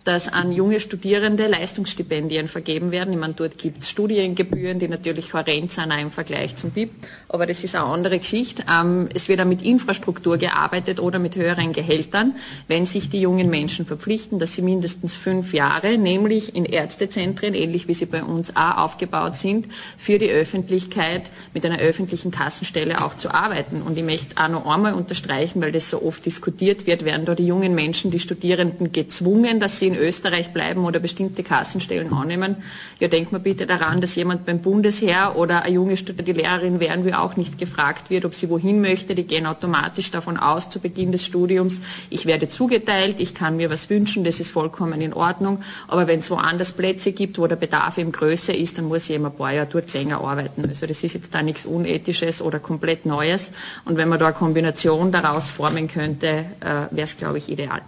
dass 0.05 0.31
an 0.31 0.53
junge 0.53 0.81
Studierende 0.81 1.47
Leistungsstipendien 1.47 2.47
vergeben 2.49 2.91
werden. 2.91 3.13
Ich 3.13 3.19
meine, 3.19 3.33
dort 3.33 3.57
gibt 3.57 3.83
es 3.83 3.91
Studiengebühren, 3.91 4.79
die 4.79 4.89
natürlich 4.89 5.33
horrend 5.33 5.73
sind 5.73 5.91
auch 5.91 5.99
im 5.99 6.11
Vergleich 6.11 6.57
zum 6.57 6.71
BIP, 6.71 6.91
aber 7.29 7.47
das 7.47 7.65
ist 7.65 7.75
eine 7.75 7.87
andere 7.87 8.19
Geschichte. 8.19 8.65
Ähm, 8.71 9.09
es 9.15 9.29
wird 9.29 9.41
auch 9.41 9.47
mit 9.47 9.63
Infrastruktur 9.63 10.37
gearbeitet 10.37 11.01
oder 11.01 11.19
mit 11.19 11.37
höheren 11.37 11.73
Gehältern, 11.73 12.37
wenn 12.69 12.85
sich 12.85 13.09
die 13.09 13.21
jungen 13.21 13.49
Menschen 13.49 13.87
verpflichten, 13.87 14.39
dass 14.39 14.55
sie 14.55 14.63
mindestens 14.63 15.15
fünf 15.15 15.55
Jahre, 15.55 15.97
nämlich 15.97 16.55
in 16.55 16.67
Ärztezentren, 16.67 17.55
ähnlich 17.55 17.89
wie 17.89 17.95
sie 17.95 18.07
bei 18.07 18.23
uns 18.23 18.55
auch 18.57 18.77
aufgebaut 18.77 19.37
sind, 19.37 19.69
für 19.97 20.19
die 20.19 20.31
Öffentlichkeit 20.31 21.23
mit 21.55 21.65
einer 21.65 21.79
öffentlichen 21.79 22.31
Kassenstelle 22.31 23.03
auch 23.03 23.17
zu 23.17 23.33
arbeiten. 23.33 23.81
Und 23.81 23.97
ich 23.97 24.05
möchte 24.05 24.37
auch 24.37 24.49
noch 24.49 24.67
einmal 24.67 24.93
unterstreichen, 24.93 25.63
weil 25.63 25.73
das 25.73 25.89
so 25.89 26.03
oft 26.03 26.27
diskutiert 26.27 26.87
wird, 26.87 27.07
werden 27.07 27.25
da 27.25 27.35
die 27.35 27.47
jungen 27.47 27.75
Menschen, 27.75 28.11
die 28.11 28.21
Studierenden 28.21 28.93
gezwungen, 28.93 29.61
dass 29.61 29.79
sie 29.79 29.87
in 29.87 29.94
Österreich 29.97 30.53
bleiben 30.53 30.85
oder 30.85 31.01
bestimmte 31.01 31.43
Kassenstellen 31.43 32.13
annehmen. 32.13 32.57
Ja, 33.01 33.09
denkt 33.09 33.33
man 33.33 33.43
bitte 33.43 33.67
daran, 33.67 34.01
dass 34.01 34.15
jemand 34.15 34.47
beim 34.47 34.61
Bundesheer 34.61 35.37
oder 35.37 35.63
eine 35.63 35.75
junge 35.75 35.95
die 35.95 36.33
Lehrerin 36.33 36.81
werden 36.81 37.05
wir 37.05 37.21
auch 37.21 37.37
nicht 37.37 37.59
gefragt 37.59 38.11
wird, 38.11 38.25
ob 38.25 38.35
sie 38.35 38.49
wohin 38.51 38.81
möchte. 38.81 39.15
Die 39.15 39.25
gehen 39.25 39.47
automatisch 39.47 40.11
davon 40.11 40.37
aus 40.37 40.71
zu 40.71 40.81
Beginn 40.81 41.13
des 41.13 41.25
Studiums, 41.25 41.81
ich 42.11 42.27
werde 42.27 42.49
zugeteilt, 42.49 43.21
ich 43.21 43.35
kann 43.35 43.57
mir 43.57 43.71
was 43.71 43.91
wünschen, 43.91 44.25
das 44.25 44.41
ist 44.41 44.51
vollkommen 44.51 45.01
in 45.01 45.13
Ordnung. 45.13 45.63
Aber 45.89 46.07
wenn 46.07 46.21
es 46.21 46.31
woanders 46.31 46.73
Plätze 46.73 47.13
gibt, 47.13 47.39
wo 47.39 47.47
der 47.47 47.57
Bedarf 47.57 47.99
eben 47.99 48.13
größer 48.13 48.55
ist, 48.55 48.79
dann 48.79 48.87
muss 48.87 49.09
eben 49.11 49.27
ein 49.27 49.35
paar 49.35 49.53
Jahre 49.53 49.69
dort 49.71 49.93
länger 49.93 50.21
arbeiten. 50.21 50.67
Also 50.69 50.87
das 50.87 51.03
ist 51.03 51.15
jetzt 51.15 51.35
da 51.35 51.43
nichts 51.43 51.67
Unethisches 51.67 52.43
oder 52.43 52.59
komplett 52.59 53.07
Neues. 53.07 53.51
Und 53.85 53.97
wenn 53.97 54.09
man 54.09 54.19
da 54.19 54.27
eine 54.27 54.35
Kombination 54.35 55.13
daraus 55.13 55.49
formen 55.49 55.89
könnte, 55.89 56.27
äh, 56.27 56.45
wäre 56.91 57.07
es, 57.07 57.17
glaube 57.17 57.39
ich, 57.39 57.49
ideal. 57.51 57.83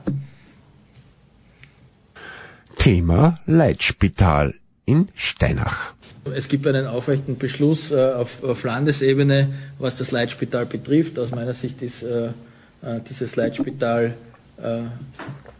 Thema 2.86 3.34
Leitspital 3.46 4.54
in 4.84 5.08
Steinach. 5.16 5.94
Es 6.36 6.46
gibt 6.46 6.68
einen 6.68 6.86
aufrechten 6.86 7.36
Beschluss 7.36 7.90
äh, 7.90 8.12
auf, 8.12 8.44
auf, 8.44 8.62
Landesebene, 8.62 9.48
was 9.80 9.96
das 9.96 10.12
Leitspital 10.12 10.66
betrifft. 10.66 11.18
Aus 11.18 11.32
meiner 11.32 11.52
Sicht 11.52 11.82
ist 11.82 12.04
äh, 12.04 12.26
äh 12.26 13.00
dieses 13.10 13.34
Leitspital 13.34 14.14
äh, 14.62 14.82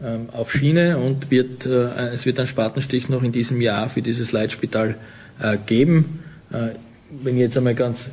ähm, 0.01 0.29
auf 0.31 0.53
Schiene 0.53 0.99
und 0.99 1.29
wird, 1.29 1.65
äh, 1.65 2.13
es 2.13 2.25
wird 2.25 2.39
einen 2.39 2.47
Spatenstich 2.47 3.09
noch 3.09 3.23
in 3.23 3.33
diesem 3.33 3.59
Jahr 3.59 3.89
für 3.89 4.01
dieses 4.01 4.31
Leitspital 4.31 4.95
äh, 5.41 5.57
geben. 5.65 6.23
wenn 6.49 7.35
ich 7.35 7.41
jetzt 7.41 7.57
einmal 7.57 7.75
ganz 7.75 8.05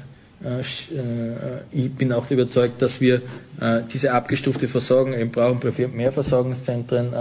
ich 1.72 1.92
bin 1.92 2.12
auch 2.12 2.30
überzeugt, 2.30 2.82
dass 2.82 3.00
wir 3.00 3.22
äh, 3.60 3.80
diese 3.92 4.12
abgestufte 4.12 4.68
Versorgung 4.68 5.14
eben 5.14 5.30
brauchen, 5.30 5.60
mehr 5.94 6.12
Versorgungszentren, 6.12 7.12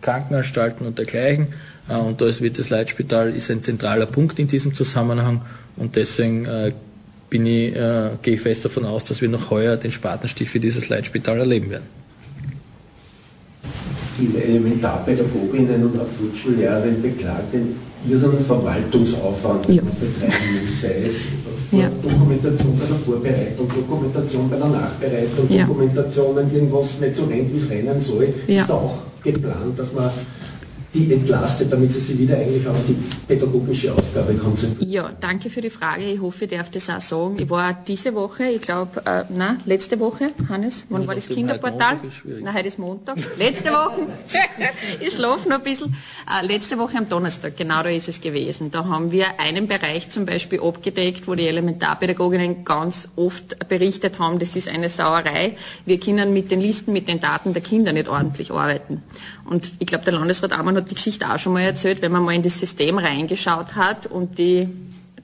Krankenanstalten 0.00 0.86
und 0.86 0.98
dergleichen. 0.98 1.48
Und 1.88 2.20
da 2.20 2.40
wird 2.40 2.58
das 2.58 2.70
Leitspital 2.70 3.34
ist 3.34 3.50
ein 3.50 3.62
zentraler 3.62 4.06
Punkt 4.06 4.38
in 4.38 4.46
diesem 4.46 4.74
Zusammenhang 4.74 5.42
und 5.76 5.96
deswegen 5.96 6.46
bin 7.28 7.46
ich, 7.46 7.72
gehe 7.72 8.34
ich 8.34 8.40
fest 8.40 8.64
davon 8.64 8.84
aus, 8.84 9.04
dass 9.04 9.20
wir 9.20 9.28
noch 9.28 9.50
heuer 9.50 9.76
den 9.76 9.90
Spatenstich 9.90 10.50
für 10.50 10.60
dieses 10.60 10.88
Leitspital 10.88 11.40
erleben 11.40 11.70
werden. 11.70 11.86
Viele 14.16 14.42
Elementarpädagoginnen 14.42 15.82
und 15.84 16.00
auch 16.00 16.06
Grundschullehrerinnen 16.18 17.02
beklagen 17.02 17.89
ihren 18.08 18.38
Verwaltungsaufwand, 18.40 19.68
ja. 19.68 19.82
betreiben 19.82 20.64
muss, 20.64 20.80
sei 20.80 21.02
es 21.06 21.28
ja. 21.72 21.88
Dokumentation 22.02 22.78
bei 22.78 22.86
der 22.86 22.96
Vorbereitung, 22.96 23.68
Dokumentation 23.68 24.50
bei 24.50 24.56
der 24.56 24.68
Nachbereitung, 24.68 25.46
ja. 25.48 25.66
Dokumentation, 25.66 26.36
wenn 26.36 26.52
irgendwas 26.52 27.00
nicht 27.00 27.16
so 27.16 27.24
rennt, 27.24 27.52
wie 27.52 27.56
es 27.56 27.70
rennen 27.70 28.00
soll, 28.00 28.32
ja. 28.46 28.62
ist 28.62 28.70
da 28.70 28.74
auch 28.74 28.98
geplant, 29.22 29.78
dass 29.78 29.92
man 29.92 30.10
die 30.92 31.12
entlastet, 31.12 31.72
damit 31.72 31.92
sie 31.92 32.00
sich 32.00 32.18
wieder 32.18 32.36
eigentlich 32.36 32.66
auf 32.66 32.84
die 32.86 32.96
pädagogische 33.28 33.94
Aufgabe 33.94 34.34
konzentrieren? 34.34 34.90
Ja, 34.90 35.10
danke 35.20 35.48
für 35.48 35.60
die 35.60 35.70
Frage. 35.70 36.02
Ich 36.04 36.20
hoffe, 36.20 36.46
ich 36.46 36.50
darf 36.50 36.70
das 36.70 36.90
auch 36.90 37.00
sagen. 37.00 37.36
Ich 37.38 37.48
war 37.48 37.72
diese 37.86 38.14
Woche, 38.14 38.44
ich 38.44 38.60
glaube, 38.60 39.02
äh, 39.04 39.24
na, 39.28 39.58
letzte 39.66 40.00
Woche, 40.00 40.28
Hannes, 40.48 40.84
wann 40.88 41.06
war 41.06 41.14
das 41.14 41.28
Kinderportal? 41.28 41.98
Nein, 42.24 42.54
heute 42.54 42.68
ist 42.68 42.78
Montag. 42.78 43.16
Letzte 43.38 43.70
Woche, 43.70 44.08
ich 45.00 45.12
schlafe 45.12 45.48
noch 45.48 45.58
ein 45.58 45.62
bisschen. 45.62 45.94
Äh, 46.28 46.46
letzte 46.46 46.76
Woche 46.78 46.98
am 46.98 47.08
Donnerstag, 47.08 47.56
genau 47.56 47.82
da 47.82 47.88
ist 47.88 48.08
es 48.08 48.20
gewesen. 48.20 48.70
Da 48.70 48.84
haben 48.84 49.12
wir 49.12 49.38
einen 49.38 49.68
Bereich 49.68 50.10
zum 50.10 50.24
Beispiel 50.24 50.60
abgedeckt, 50.60 51.28
wo 51.28 51.34
die 51.34 51.46
Elementarpädagoginnen 51.46 52.64
ganz 52.64 53.08
oft 53.14 53.68
berichtet 53.68 54.18
haben, 54.18 54.38
das 54.38 54.56
ist 54.56 54.68
eine 54.68 54.88
Sauerei. 54.88 55.56
Wir 55.86 56.00
können 56.00 56.32
mit 56.32 56.50
den 56.50 56.60
Listen, 56.60 56.92
mit 56.92 57.06
den 57.06 57.20
Daten 57.20 57.52
der 57.52 57.62
Kinder 57.62 57.92
nicht 57.92 58.08
ordentlich 58.08 58.50
arbeiten. 58.50 59.02
Und 59.44 59.70
ich 59.78 59.86
glaube, 59.86 60.04
der 60.04 60.14
Landesrat 60.14 60.52
Amann 60.52 60.79
hat 60.80 60.90
die 60.90 60.94
Geschichte 60.94 61.30
auch 61.30 61.38
schon 61.38 61.52
mal 61.52 61.62
erzählt, 61.62 62.02
wenn 62.02 62.12
man 62.12 62.22
mal 62.22 62.34
in 62.34 62.42
das 62.42 62.58
System 62.58 62.98
reingeschaut 62.98 63.76
hat 63.76 64.06
und 64.06 64.38
die 64.38 64.68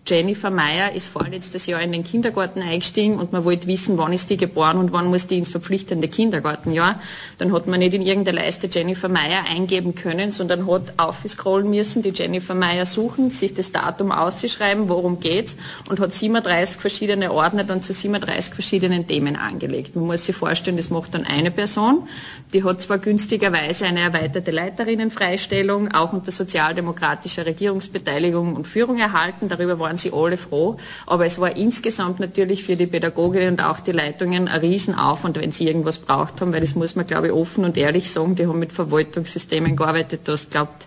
Jennifer 0.08 0.50
Meyer 0.50 0.92
ist 0.92 1.08
vorletztes 1.08 1.66
Jahr 1.66 1.82
in 1.82 1.90
den 1.90 2.04
Kindergarten 2.04 2.62
eingestiegen 2.62 3.18
und 3.18 3.32
man 3.32 3.44
wollte 3.44 3.66
wissen, 3.66 3.98
wann 3.98 4.12
ist 4.12 4.30
die 4.30 4.36
geboren 4.36 4.78
und 4.78 4.92
wann 4.92 5.06
muss 5.06 5.26
die 5.26 5.36
ins 5.36 5.50
verpflichtende 5.50 6.06
Kindergartenjahr. 6.06 7.00
Dann 7.38 7.52
hat 7.52 7.66
man 7.66 7.80
nicht 7.80 7.92
in 7.92 8.02
irgendeiner 8.02 8.40
Leiste 8.40 8.68
Jennifer 8.70 9.08
Meyer 9.08 9.46
eingeben 9.50 9.96
können, 9.96 10.30
sondern 10.30 10.70
hat 10.70 10.94
aufscrollen 10.96 11.68
müssen, 11.68 12.02
die 12.02 12.10
Jennifer 12.10 12.54
Meyer 12.54 12.86
suchen, 12.86 13.30
sich 13.30 13.54
das 13.54 13.72
Datum 13.72 14.12
auszuschreiben, 14.12 14.88
worum 14.88 15.18
geht's 15.18 15.56
und 15.88 15.98
hat 15.98 16.12
37 16.12 16.80
verschiedene 16.80 17.32
Ordner 17.32 17.64
dann 17.64 17.82
zu 17.82 17.92
37 17.92 18.54
verschiedenen 18.54 19.08
Themen 19.08 19.34
angelegt. 19.34 19.96
Man 19.96 20.06
muss 20.06 20.26
sich 20.26 20.36
vorstellen, 20.36 20.76
das 20.76 20.88
macht 20.88 21.14
dann 21.14 21.24
eine 21.24 21.50
Person. 21.50 22.06
Die 22.52 22.62
hat 22.62 22.80
zwar 22.80 22.98
günstigerweise 22.98 23.86
eine 23.86 24.00
erweiterte 24.00 24.52
Leiterinnenfreistellung, 24.52 25.92
auch 25.92 26.12
unter 26.12 26.30
sozialdemokratischer 26.30 27.44
Regierungsbeteiligung 27.44 28.54
und 28.54 28.68
Führung 28.68 28.98
erhalten. 28.98 29.48
Darüber 29.48 29.80
waren 29.80 29.95
waren 29.96 29.98
sie 29.98 30.12
alle 30.12 30.36
froh. 30.36 30.76
Aber 31.06 31.26
es 31.26 31.38
war 31.40 31.56
insgesamt 31.56 32.20
natürlich 32.20 32.64
für 32.64 32.76
die 32.76 32.86
Pädagoginnen 32.86 33.54
und 33.54 33.60
auch 33.62 33.80
die 33.80 33.92
Leitungen 33.92 34.48
ein 34.48 34.60
Riesenaufwand, 34.60 35.40
wenn 35.40 35.52
sie 35.52 35.66
irgendwas 35.66 35.98
braucht 35.98 36.40
haben, 36.40 36.52
weil 36.52 36.60
das 36.60 36.74
muss 36.74 36.96
man, 36.96 37.06
glaube 37.06 37.28
ich, 37.28 37.32
offen 37.32 37.64
und 37.64 37.76
ehrlich 37.76 38.10
sagen, 38.10 38.34
die 38.34 38.46
haben 38.46 38.58
mit 38.58 38.72
Verwaltungssystemen 38.72 39.76
gearbeitet, 39.76 40.20
du 40.24 40.32
hast 40.32 40.50
glaubt, 40.50 40.86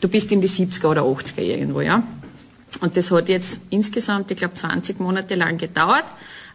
du 0.00 0.08
bist 0.08 0.30
in 0.32 0.40
die 0.40 0.48
70er 0.48 0.88
oder 0.88 1.02
80er 1.02 1.40
irgendwo, 1.40 1.80
ja. 1.80 2.02
Und 2.80 2.96
das 2.96 3.10
hat 3.10 3.28
jetzt 3.28 3.60
insgesamt, 3.70 4.30
ich 4.30 4.36
glaube, 4.36 4.54
20 4.54 5.00
Monate 5.00 5.34
lang 5.34 5.56
gedauert 5.56 6.04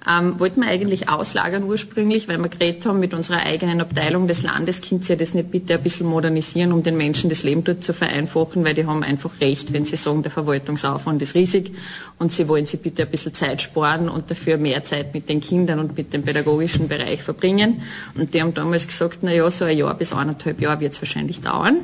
ähm, 0.09 0.39
wollten 0.39 0.61
wir 0.61 0.69
eigentlich 0.69 1.09
auslagern 1.09 1.63
ursprünglich, 1.63 2.27
weil 2.27 2.39
wir 2.39 2.49
geredet 2.49 2.85
haben 2.85 2.99
mit 2.99 3.13
unserer 3.13 3.45
eigenen 3.45 3.81
Abteilung 3.81 4.27
des 4.27 4.41
Landes, 4.41 4.81
könnt 4.81 5.07
ihr 5.09 5.15
das 5.15 5.35
nicht 5.35 5.51
bitte 5.51 5.75
ein 5.75 5.83
bisschen 5.83 6.07
modernisieren, 6.07 6.71
um 6.71 6.81
den 6.81 6.97
Menschen 6.97 7.29
das 7.29 7.43
Leben 7.43 7.63
dort 7.63 7.83
zu 7.83 7.93
vereinfachen, 7.93 8.65
weil 8.65 8.73
die 8.73 8.85
haben 8.85 9.03
einfach 9.03 9.29
recht, 9.41 9.73
wenn 9.73 9.85
sie 9.85 9.97
sagen, 9.97 10.23
der 10.23 10.31
Verwaltungsaufwand 10.31 11.21
ist 11.21 11.35
riesig 11.35 11.73
und 12.17 12.31
sie 12.31 12.47
wollen 12.47 12.65
sich 12.65 12.81
bitte 12.81 13.03
ein 13.03 13.09
bisschen 13.09 13.33
Zeit 13.35 13.61
sparen 13.61 14.09
und 14.09 14.31
dafür 14.31 14.57
mehr 14.57 14.83
Zeit 14.83 15.13
mit 15.13 15.29
den 15.29 15.39
Kindern 15.39 15.79
und 15.79 15.95
mit 15.95 16.13
dem 16.13 16.23
pädagogischen 16.23 16.87
Bereich 16.87 17.21
verbringen. 17.21 17.83
Und 18.15 18.33
die 18.33 18.41
haben 18.41 18.55
damals 18.55 18.87
gesagt, 18.87 19.19
na 19.21 19.31
ja, 19.31 19.49
so 19.51 19.65
ein 19.65 19.77
Jahr 19.77 19.93
bis 19.93 20.13
eineinhalb 20.13 20.59
Jahre 20.61 20.79
wird 20.79 20.93
es 20.93 21.01
wahrscheinlich 21.01 21.41
dauern. 21.41 21.77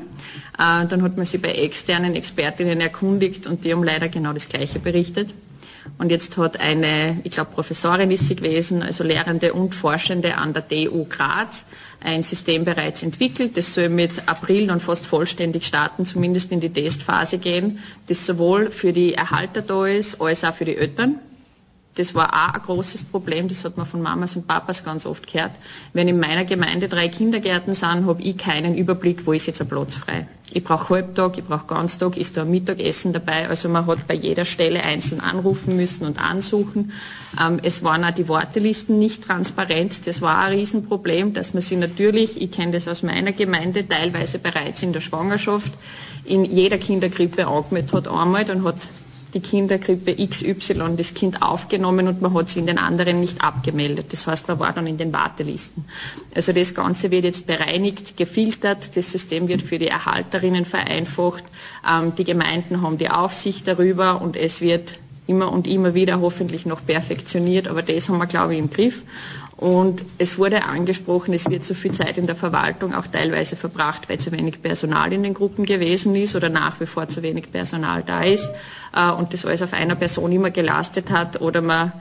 Äh, 0.58 0.88
dann 0.88 1.04
hat 1.04 1.18
man 1.18 1.26
sich 1.26 1.42
bei 1.42 1.52
externen 1.52 2.16
Expertinnen 2.16 2.82
erkundigt 2.82 3.46
und 3.46 3.64
die 3.64 3.74
haben 3.74 3.84
leider 3.84 4.10
genau 4.10 4.34
das 4.34 4.50
Gleiche 4.50 4.80
berichtet. 4.80 5.34
Und 5.98 6.12
jetzt 6.12 6.38
hat 6.38 6.60
eine, 6.60 7.20
ich 7.24 7.32
glaube, 7.32 7.52
Professorin 7.54 8.12
ist 8.12 8.28
sie 8.28 8.36
gewesen, 8.36 8.84
also 8.84 9.04
Lehrende 9.04 9.54
und 9.54 9.74
Forschende 9.74 10.38
an 10.38 10.54
der 10.54 10.68
TU 10.68 11.06
Graz, 11.06 11.66
ein 12.04 12.24
System 12.24 12.66
bereits 12.66 13.04
entwickelt. 13.04 13.58
Das 13.58 13.74
soll 13.74 13.90
mit 13.90 14.28
April 14.28 14.68
dann 14.68 14.80
fast 14.80 15.06
vollständig 15.06 15.66
starten, 15.66 16.06
zumindest 16.06 16.52
in 16.52 16.60
die 16.60 16.70
Testphase 16.70 17.38
gehen, 17.38 17.80
das 18.08 18.26
sowohl 18.26 18.72
für 18.72 18.94
die 18.94 19.14
Erhalter 19.14 19.62
da 19.62 19.86
ist, 19.86 20.22
als 20.22 20.44
auch 20.44 20.54
für 20.54 20.66
die 20.66 20.78
Eltern. 20.78 21.20
Das 21.98 22.14
war 22.14 22.30
auch 22.32 22.54
ein 22.54 22.62
großes 22.62 23.06
Problem, 23.06 23.48
das 23.48 23.66
hat 23.66 23.76
man 23.76 23.88
von 23.88 24.02
Mamas 24.02 24.36
und 24.36 24.48
Papas 24.48 24.84
ganz 24.84 25.06
oft 25.06 25.32
gehört. 25.32 25.52
Wenn 25.94 26.08
in 26.08 26.20
meiner 26.20 26.46
Gemeinde 26.46 26.88
drei 26.88 27.08
Kindergärten 27.08 27.74
sind, 27.74 28.06
habe 28.06 28.22
ich 28.22 28.38
keinen 28.38 28.76
Überblick, 28.76 29.26
wo 29.26 29.34
ist 29.34 29.48
jetzt 29.48 29.62
ein 29.62 29.68
Platz 29.68 29.96
frei. 29.96 30.28
Ich 30.54 30.64
brauche 30.64 30.94
Halbtag, 30.94 31.38
ich 31.38 31.44
brauche 31.44 31.66
Ganztag, 31.66 32.16
ist 32.16 32.38
da 32.38 32.44
ein 32.44 32.52
Mittagessen 32.52 33.12
dabei. 33.12 33.50
Also 33.50 33.68
man 33.68 33.86
hat 33.86 34.08
bei 34.08 34.14
jeder 34.14 34.46
Stelle 34.46 34.82
einzeln 34.82 35.20
anrufen 35.20 35.76
müssen 35.76 36.06
und 36.06 36.20
ansuchen. 36.20 36.94
Ähm, 37.40 37.60
es 37.64 37.84
waren 37.84 38.06
auch 38.06 38.12
die 38.12 38.30
Wartelisten 38.30 38.98
nicht 38.98 39.24
transparent. 39.24 40.08
Das 40.08 40.22
war 40.22 40.40
ein 40.40 40.54
Riesenproblem, 40.54 41.34
dass 41.34 41.54
man 41.54 41.62
sie 41.62 41.76
natürlich, 41.76 42.42
ich 42.42 42.52
kenne 42.52 42.74
das 42.74 42.88
aus 42.88 43.04
meiner 43.04 43.34
Gemeinde, 43.34 43.88
teilweise 43.88 44.40
bereits 44.40 44.84
in 44.84 44.94
der 44.94 45.02
Schwangerschaft 45.02 45.74
in 46.28 46.46
jeder 46.46 46.78
Kindergrippe 46.78 47.48
angemeldet 47.48 47.94
hat 47.94 48.08
einmal, 48.08 48.46
dann 48.46 48.64
hat 48.64 48.78
die 49.38 49.42
Kindergrippe 49.42 50.16
XY 50.16 50.96
das 50.98 51.14
Kind 51.14 51.44
aufgenommen 51.44 52.08
und 52.08 52.22
man 52.22 52.34
hat 52.34 52.50
sie 52.50 52.60
in 52.60 52.66
den 52.66 52.80
anderen 52.80 53.20
nicht 53.20 53.42
abgemeldet. 53.42 54.12
Das 54.12 54.26
heißt, 54.26 54.48
man 54.48 54.60
war 54.60 54.74
dann 54.74 54.88
in 54.88 54.98
den 54.98 55.14
Wartelisten. 55.14 55.86
Also 56.34 56.54
das 56.54 56.74
Ganze 56.74 57.12
wird 57.12 57.24
jetzt 57.24 57.46
bereinigt, 57.46 58.18
gefiltert, 58.18 58.98
das 58.98 59.12
System 59.12 59.48
wird 59.48 59.62
für 59.62 59.78
die 59.78 59.88
Erhalterinnen 59.88 60.66
vereinfacht, 60.66 61.44
ähm, 61.88 62.16
die 62.16 62.24
Gemeinden 62.24 62.82
haben 62.82 62.98
die 62.98 63.10
Aufsicht 63.10 63.68
darüber 63.68 64.22
und 64.22 64.36
es 64.36 64.62
wird 64.62 64.98
immer 65.28 65.52
und 65.52 65.68
immer 65.68 65.94
wieder 65.94 66.20
hoffentlich 66.20 66.66
noch 66.66 66.84
perfektioniert, 66.84 67.68
aber 67.68 67.84
das 67.84 68.10
haben 68.10 68.18
wir, 68.18 68.28
glaube 68.28 68.54
ich, 68.54 68.60
im 68.60 68.72
Griff. 68.72 69.04
Und 69.58 70.06
es 70.20 70.38
wurde 70.38 70.66
angesprochen, 70.66 71.34
es 71.34 71.50
wird 71.50 71.66
zu 71.66 71.74
viel 71.74 71.92
Zeit 71.92 72.20
in 72.20 72.28
der 72.28 72.36
Verwaltung 72.36 72.94
auch 72.94 73.08
teilweise 73.08 73.56
verbracht, 73.56 74.08
weil 74.08 74.20
zu 74.20 74.32
wenig 74.32 74.62
Personal 74.62 75.12
in 75.12 75.24
den 75.24 75.34
Gruppen 75.34 75.66
gewesen 75.66 76.16
ist 76.16 76.36
oder 76.36 76.50
nach 76.50 76.80
wie 76.80 76.86
vor 76.86 77.08
zu 77.08 77.24
wenig 77.24 77.52
Personal 77.52 78.04
da 78.06 78.22
ist 78.22 78.52
äh, 78.96 79.10
und 79.10 79.34
das 79.34 79.48
alles 79.48 79.64
auf 79.64 79.74
einer 79.74 79.96
Person 79.96 80.32
immer 80.32 80.52
gelastet 80.52 81.10
hat 81.10 81.42
oder 81.42 81.62
man 81.62 81.92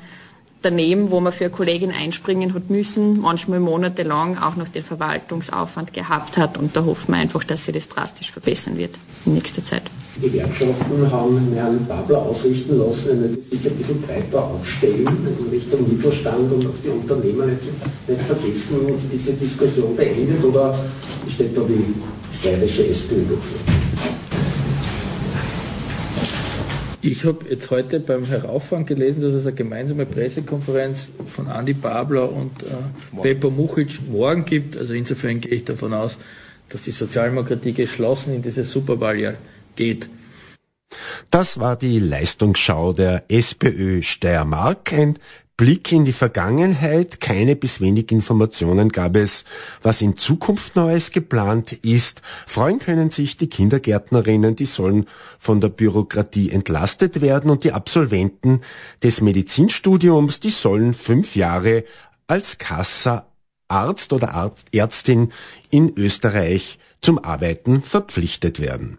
daneben, 0.63 1.11
wo 1.11 1.21
man 1.21 1.33
für 1.33 1.45
eine 1.45 1.53
Kollegin 1.53 1.93
einspringen 1.93 2.55
hat 2.55 2.71
müssen, 2.71 3.21
manchmal 3.21 3.61
monatelang 3.61 4.39
auch 4.39 4.57
noch 4.57 4.69
den 4.69 4.83
Verwaltungsaufwand 4.83 5.93
gehabt 5.93 6.37
hat 6.39 6.59
und 6.59 6.77
da 6.77 6.85
hoffen 6.85 7.15
wir 7.15 7.21
einfach, 7.21 7.45
dass 7.45 7.67
sich 7.67 7.75
das 7.75 7.89
drastisch 7.89 8.31
verbessern 8.31 8.77
wird 8.77 8.97
in 9.25 9.35
nächster 9.35 9.65
Zeit. 9.65 9.83
Die 10.17 10.31
Gewerkschaften 10.31 11.11
haben 11.11 11.53
Herrn 11.55 11.85
Babler 11.87 12.23
ausrichten 12.23 12.79
lassen, 12.79 13.09
er 13.11 13.17
möge 13.17 13.41
sich 13.41 13.67
ein 13.67 13.77
bisschen 13.77 14.01
breiter 14.01 14.45
aufstellen 14.45 15.07
in 15.39 15.51
Richtung 15.51 15.89
Mittelstand 15.89 16.53
und 16.53 16.67
auf 16.67 16.77
die 16.83 16.89
Unternehmer 16.89 17.47
nicht, 17.47 17.61
nicht 18.09 18.23
vergessen 18.23 18.81
und 18.87 19.01
diese 19.13 19.35
Diskussion 19.35 19.95
beendet 19.95 20.43
oder 20.43 20.79
steht 21.29 21.57
da 21.57 21.63
die 21.63 21.95
steirische 22.39 22.87
SPÖ 22.89 23.25
dazu? 23.29 24.26
Ich 27.07 27.25
habe 27.25 27.45
jetzt 27.49 27.71
heute 27.71 28.01
beim 28.01 28.25
Herauffahren 28.25 28.85
gelesen, 28.85 29.23
dass 29.23 29.33
es 29.33 29.47
eine 29.47 29.55
gemeinsame 29.55 30.07
Pressekonferenz 30.07 31.07
von 31.33 31.47
Andi 31.47 31.73
Babler 31.73 32.33
und 32.33 32.65
äh, 32.65 33.21
Pepo 33.23 33.49
Muchic 33.49 34.01
morgen 34.11 34.45
gibt. 34.45 34.77
Also 34.77 34.93
insofern 34.93 35.41
gehe 35.41 35.53
ich 35.53 35.65
davon 35.65 35.95
aus, 35.95 36.19
dass 36.69 36.83
die 36.83 36.91
Sozialdemokratie 36.91 37.75
geschlossen 37.75 38.35
in 38.35 38.43
dieses 38.43 38.73
Superwahljahr 38.73 39.35
geht. 39.77 40.09
Das 41.31 41.61
war 41.61 41.77
die 41.77 42.01
Leistungsschau 42.01 42.93
der 42.93 43.23
SPÖ 43.29 44.03
Steiermark. 44.03 44.93
Ein 44.93 45.17
Blick 45.57 45.91
in 45.91 46.05
die 46.05 46.13
Vergangenheit, 46.13 47.19
keine 47.23 47.57
bis 47.57 47.81
wenig 47.81 48.13
Informationen 48.13 48.91
gab 48.91 49.17
es, 49.17 49.45
was 49.81 50.03
in 50.03 50.19
Zukunft 50.19 50.77
Neues 50.77 51.13
geplant 51.13 51.73
ist. 51.73 52.21
Freuen 52.47 52.79
können 52.79 53.11
sich 53.11 53.39
die 53.39 53.49
Kindergärtnerinnen, 53.49 54.55
die 54.55 54.67
sollen 54.67 55.07
von 55.39 55.63
der 55.63 55.71
Bürokratie 55.71 56.51
entlastet 56.51 57.23
werden 57.23 57.51
und 57.51 57.65
die 57.65 57.73
Absolventen 57.73 58.61
des 59.03 59.23
Medizinstudiums, 59.23 60.41
die 60.41 60.51
sollen 60.51 60.93
fünf 60.93 61.37
Jahre 61.37 61.85
als 62.27 62.59
Kassa 62.59 63.27
Arzt 63.69 64.13
oder 64.13 64.53
Ärztin 64.73 65.33
in 65.71 65.93
Österreich 65.97 66.79
zum 67.01 67.19
Arbeiten 67.19 67.83
verpflichtet 67.83 68.61
werden. 68.61 68.99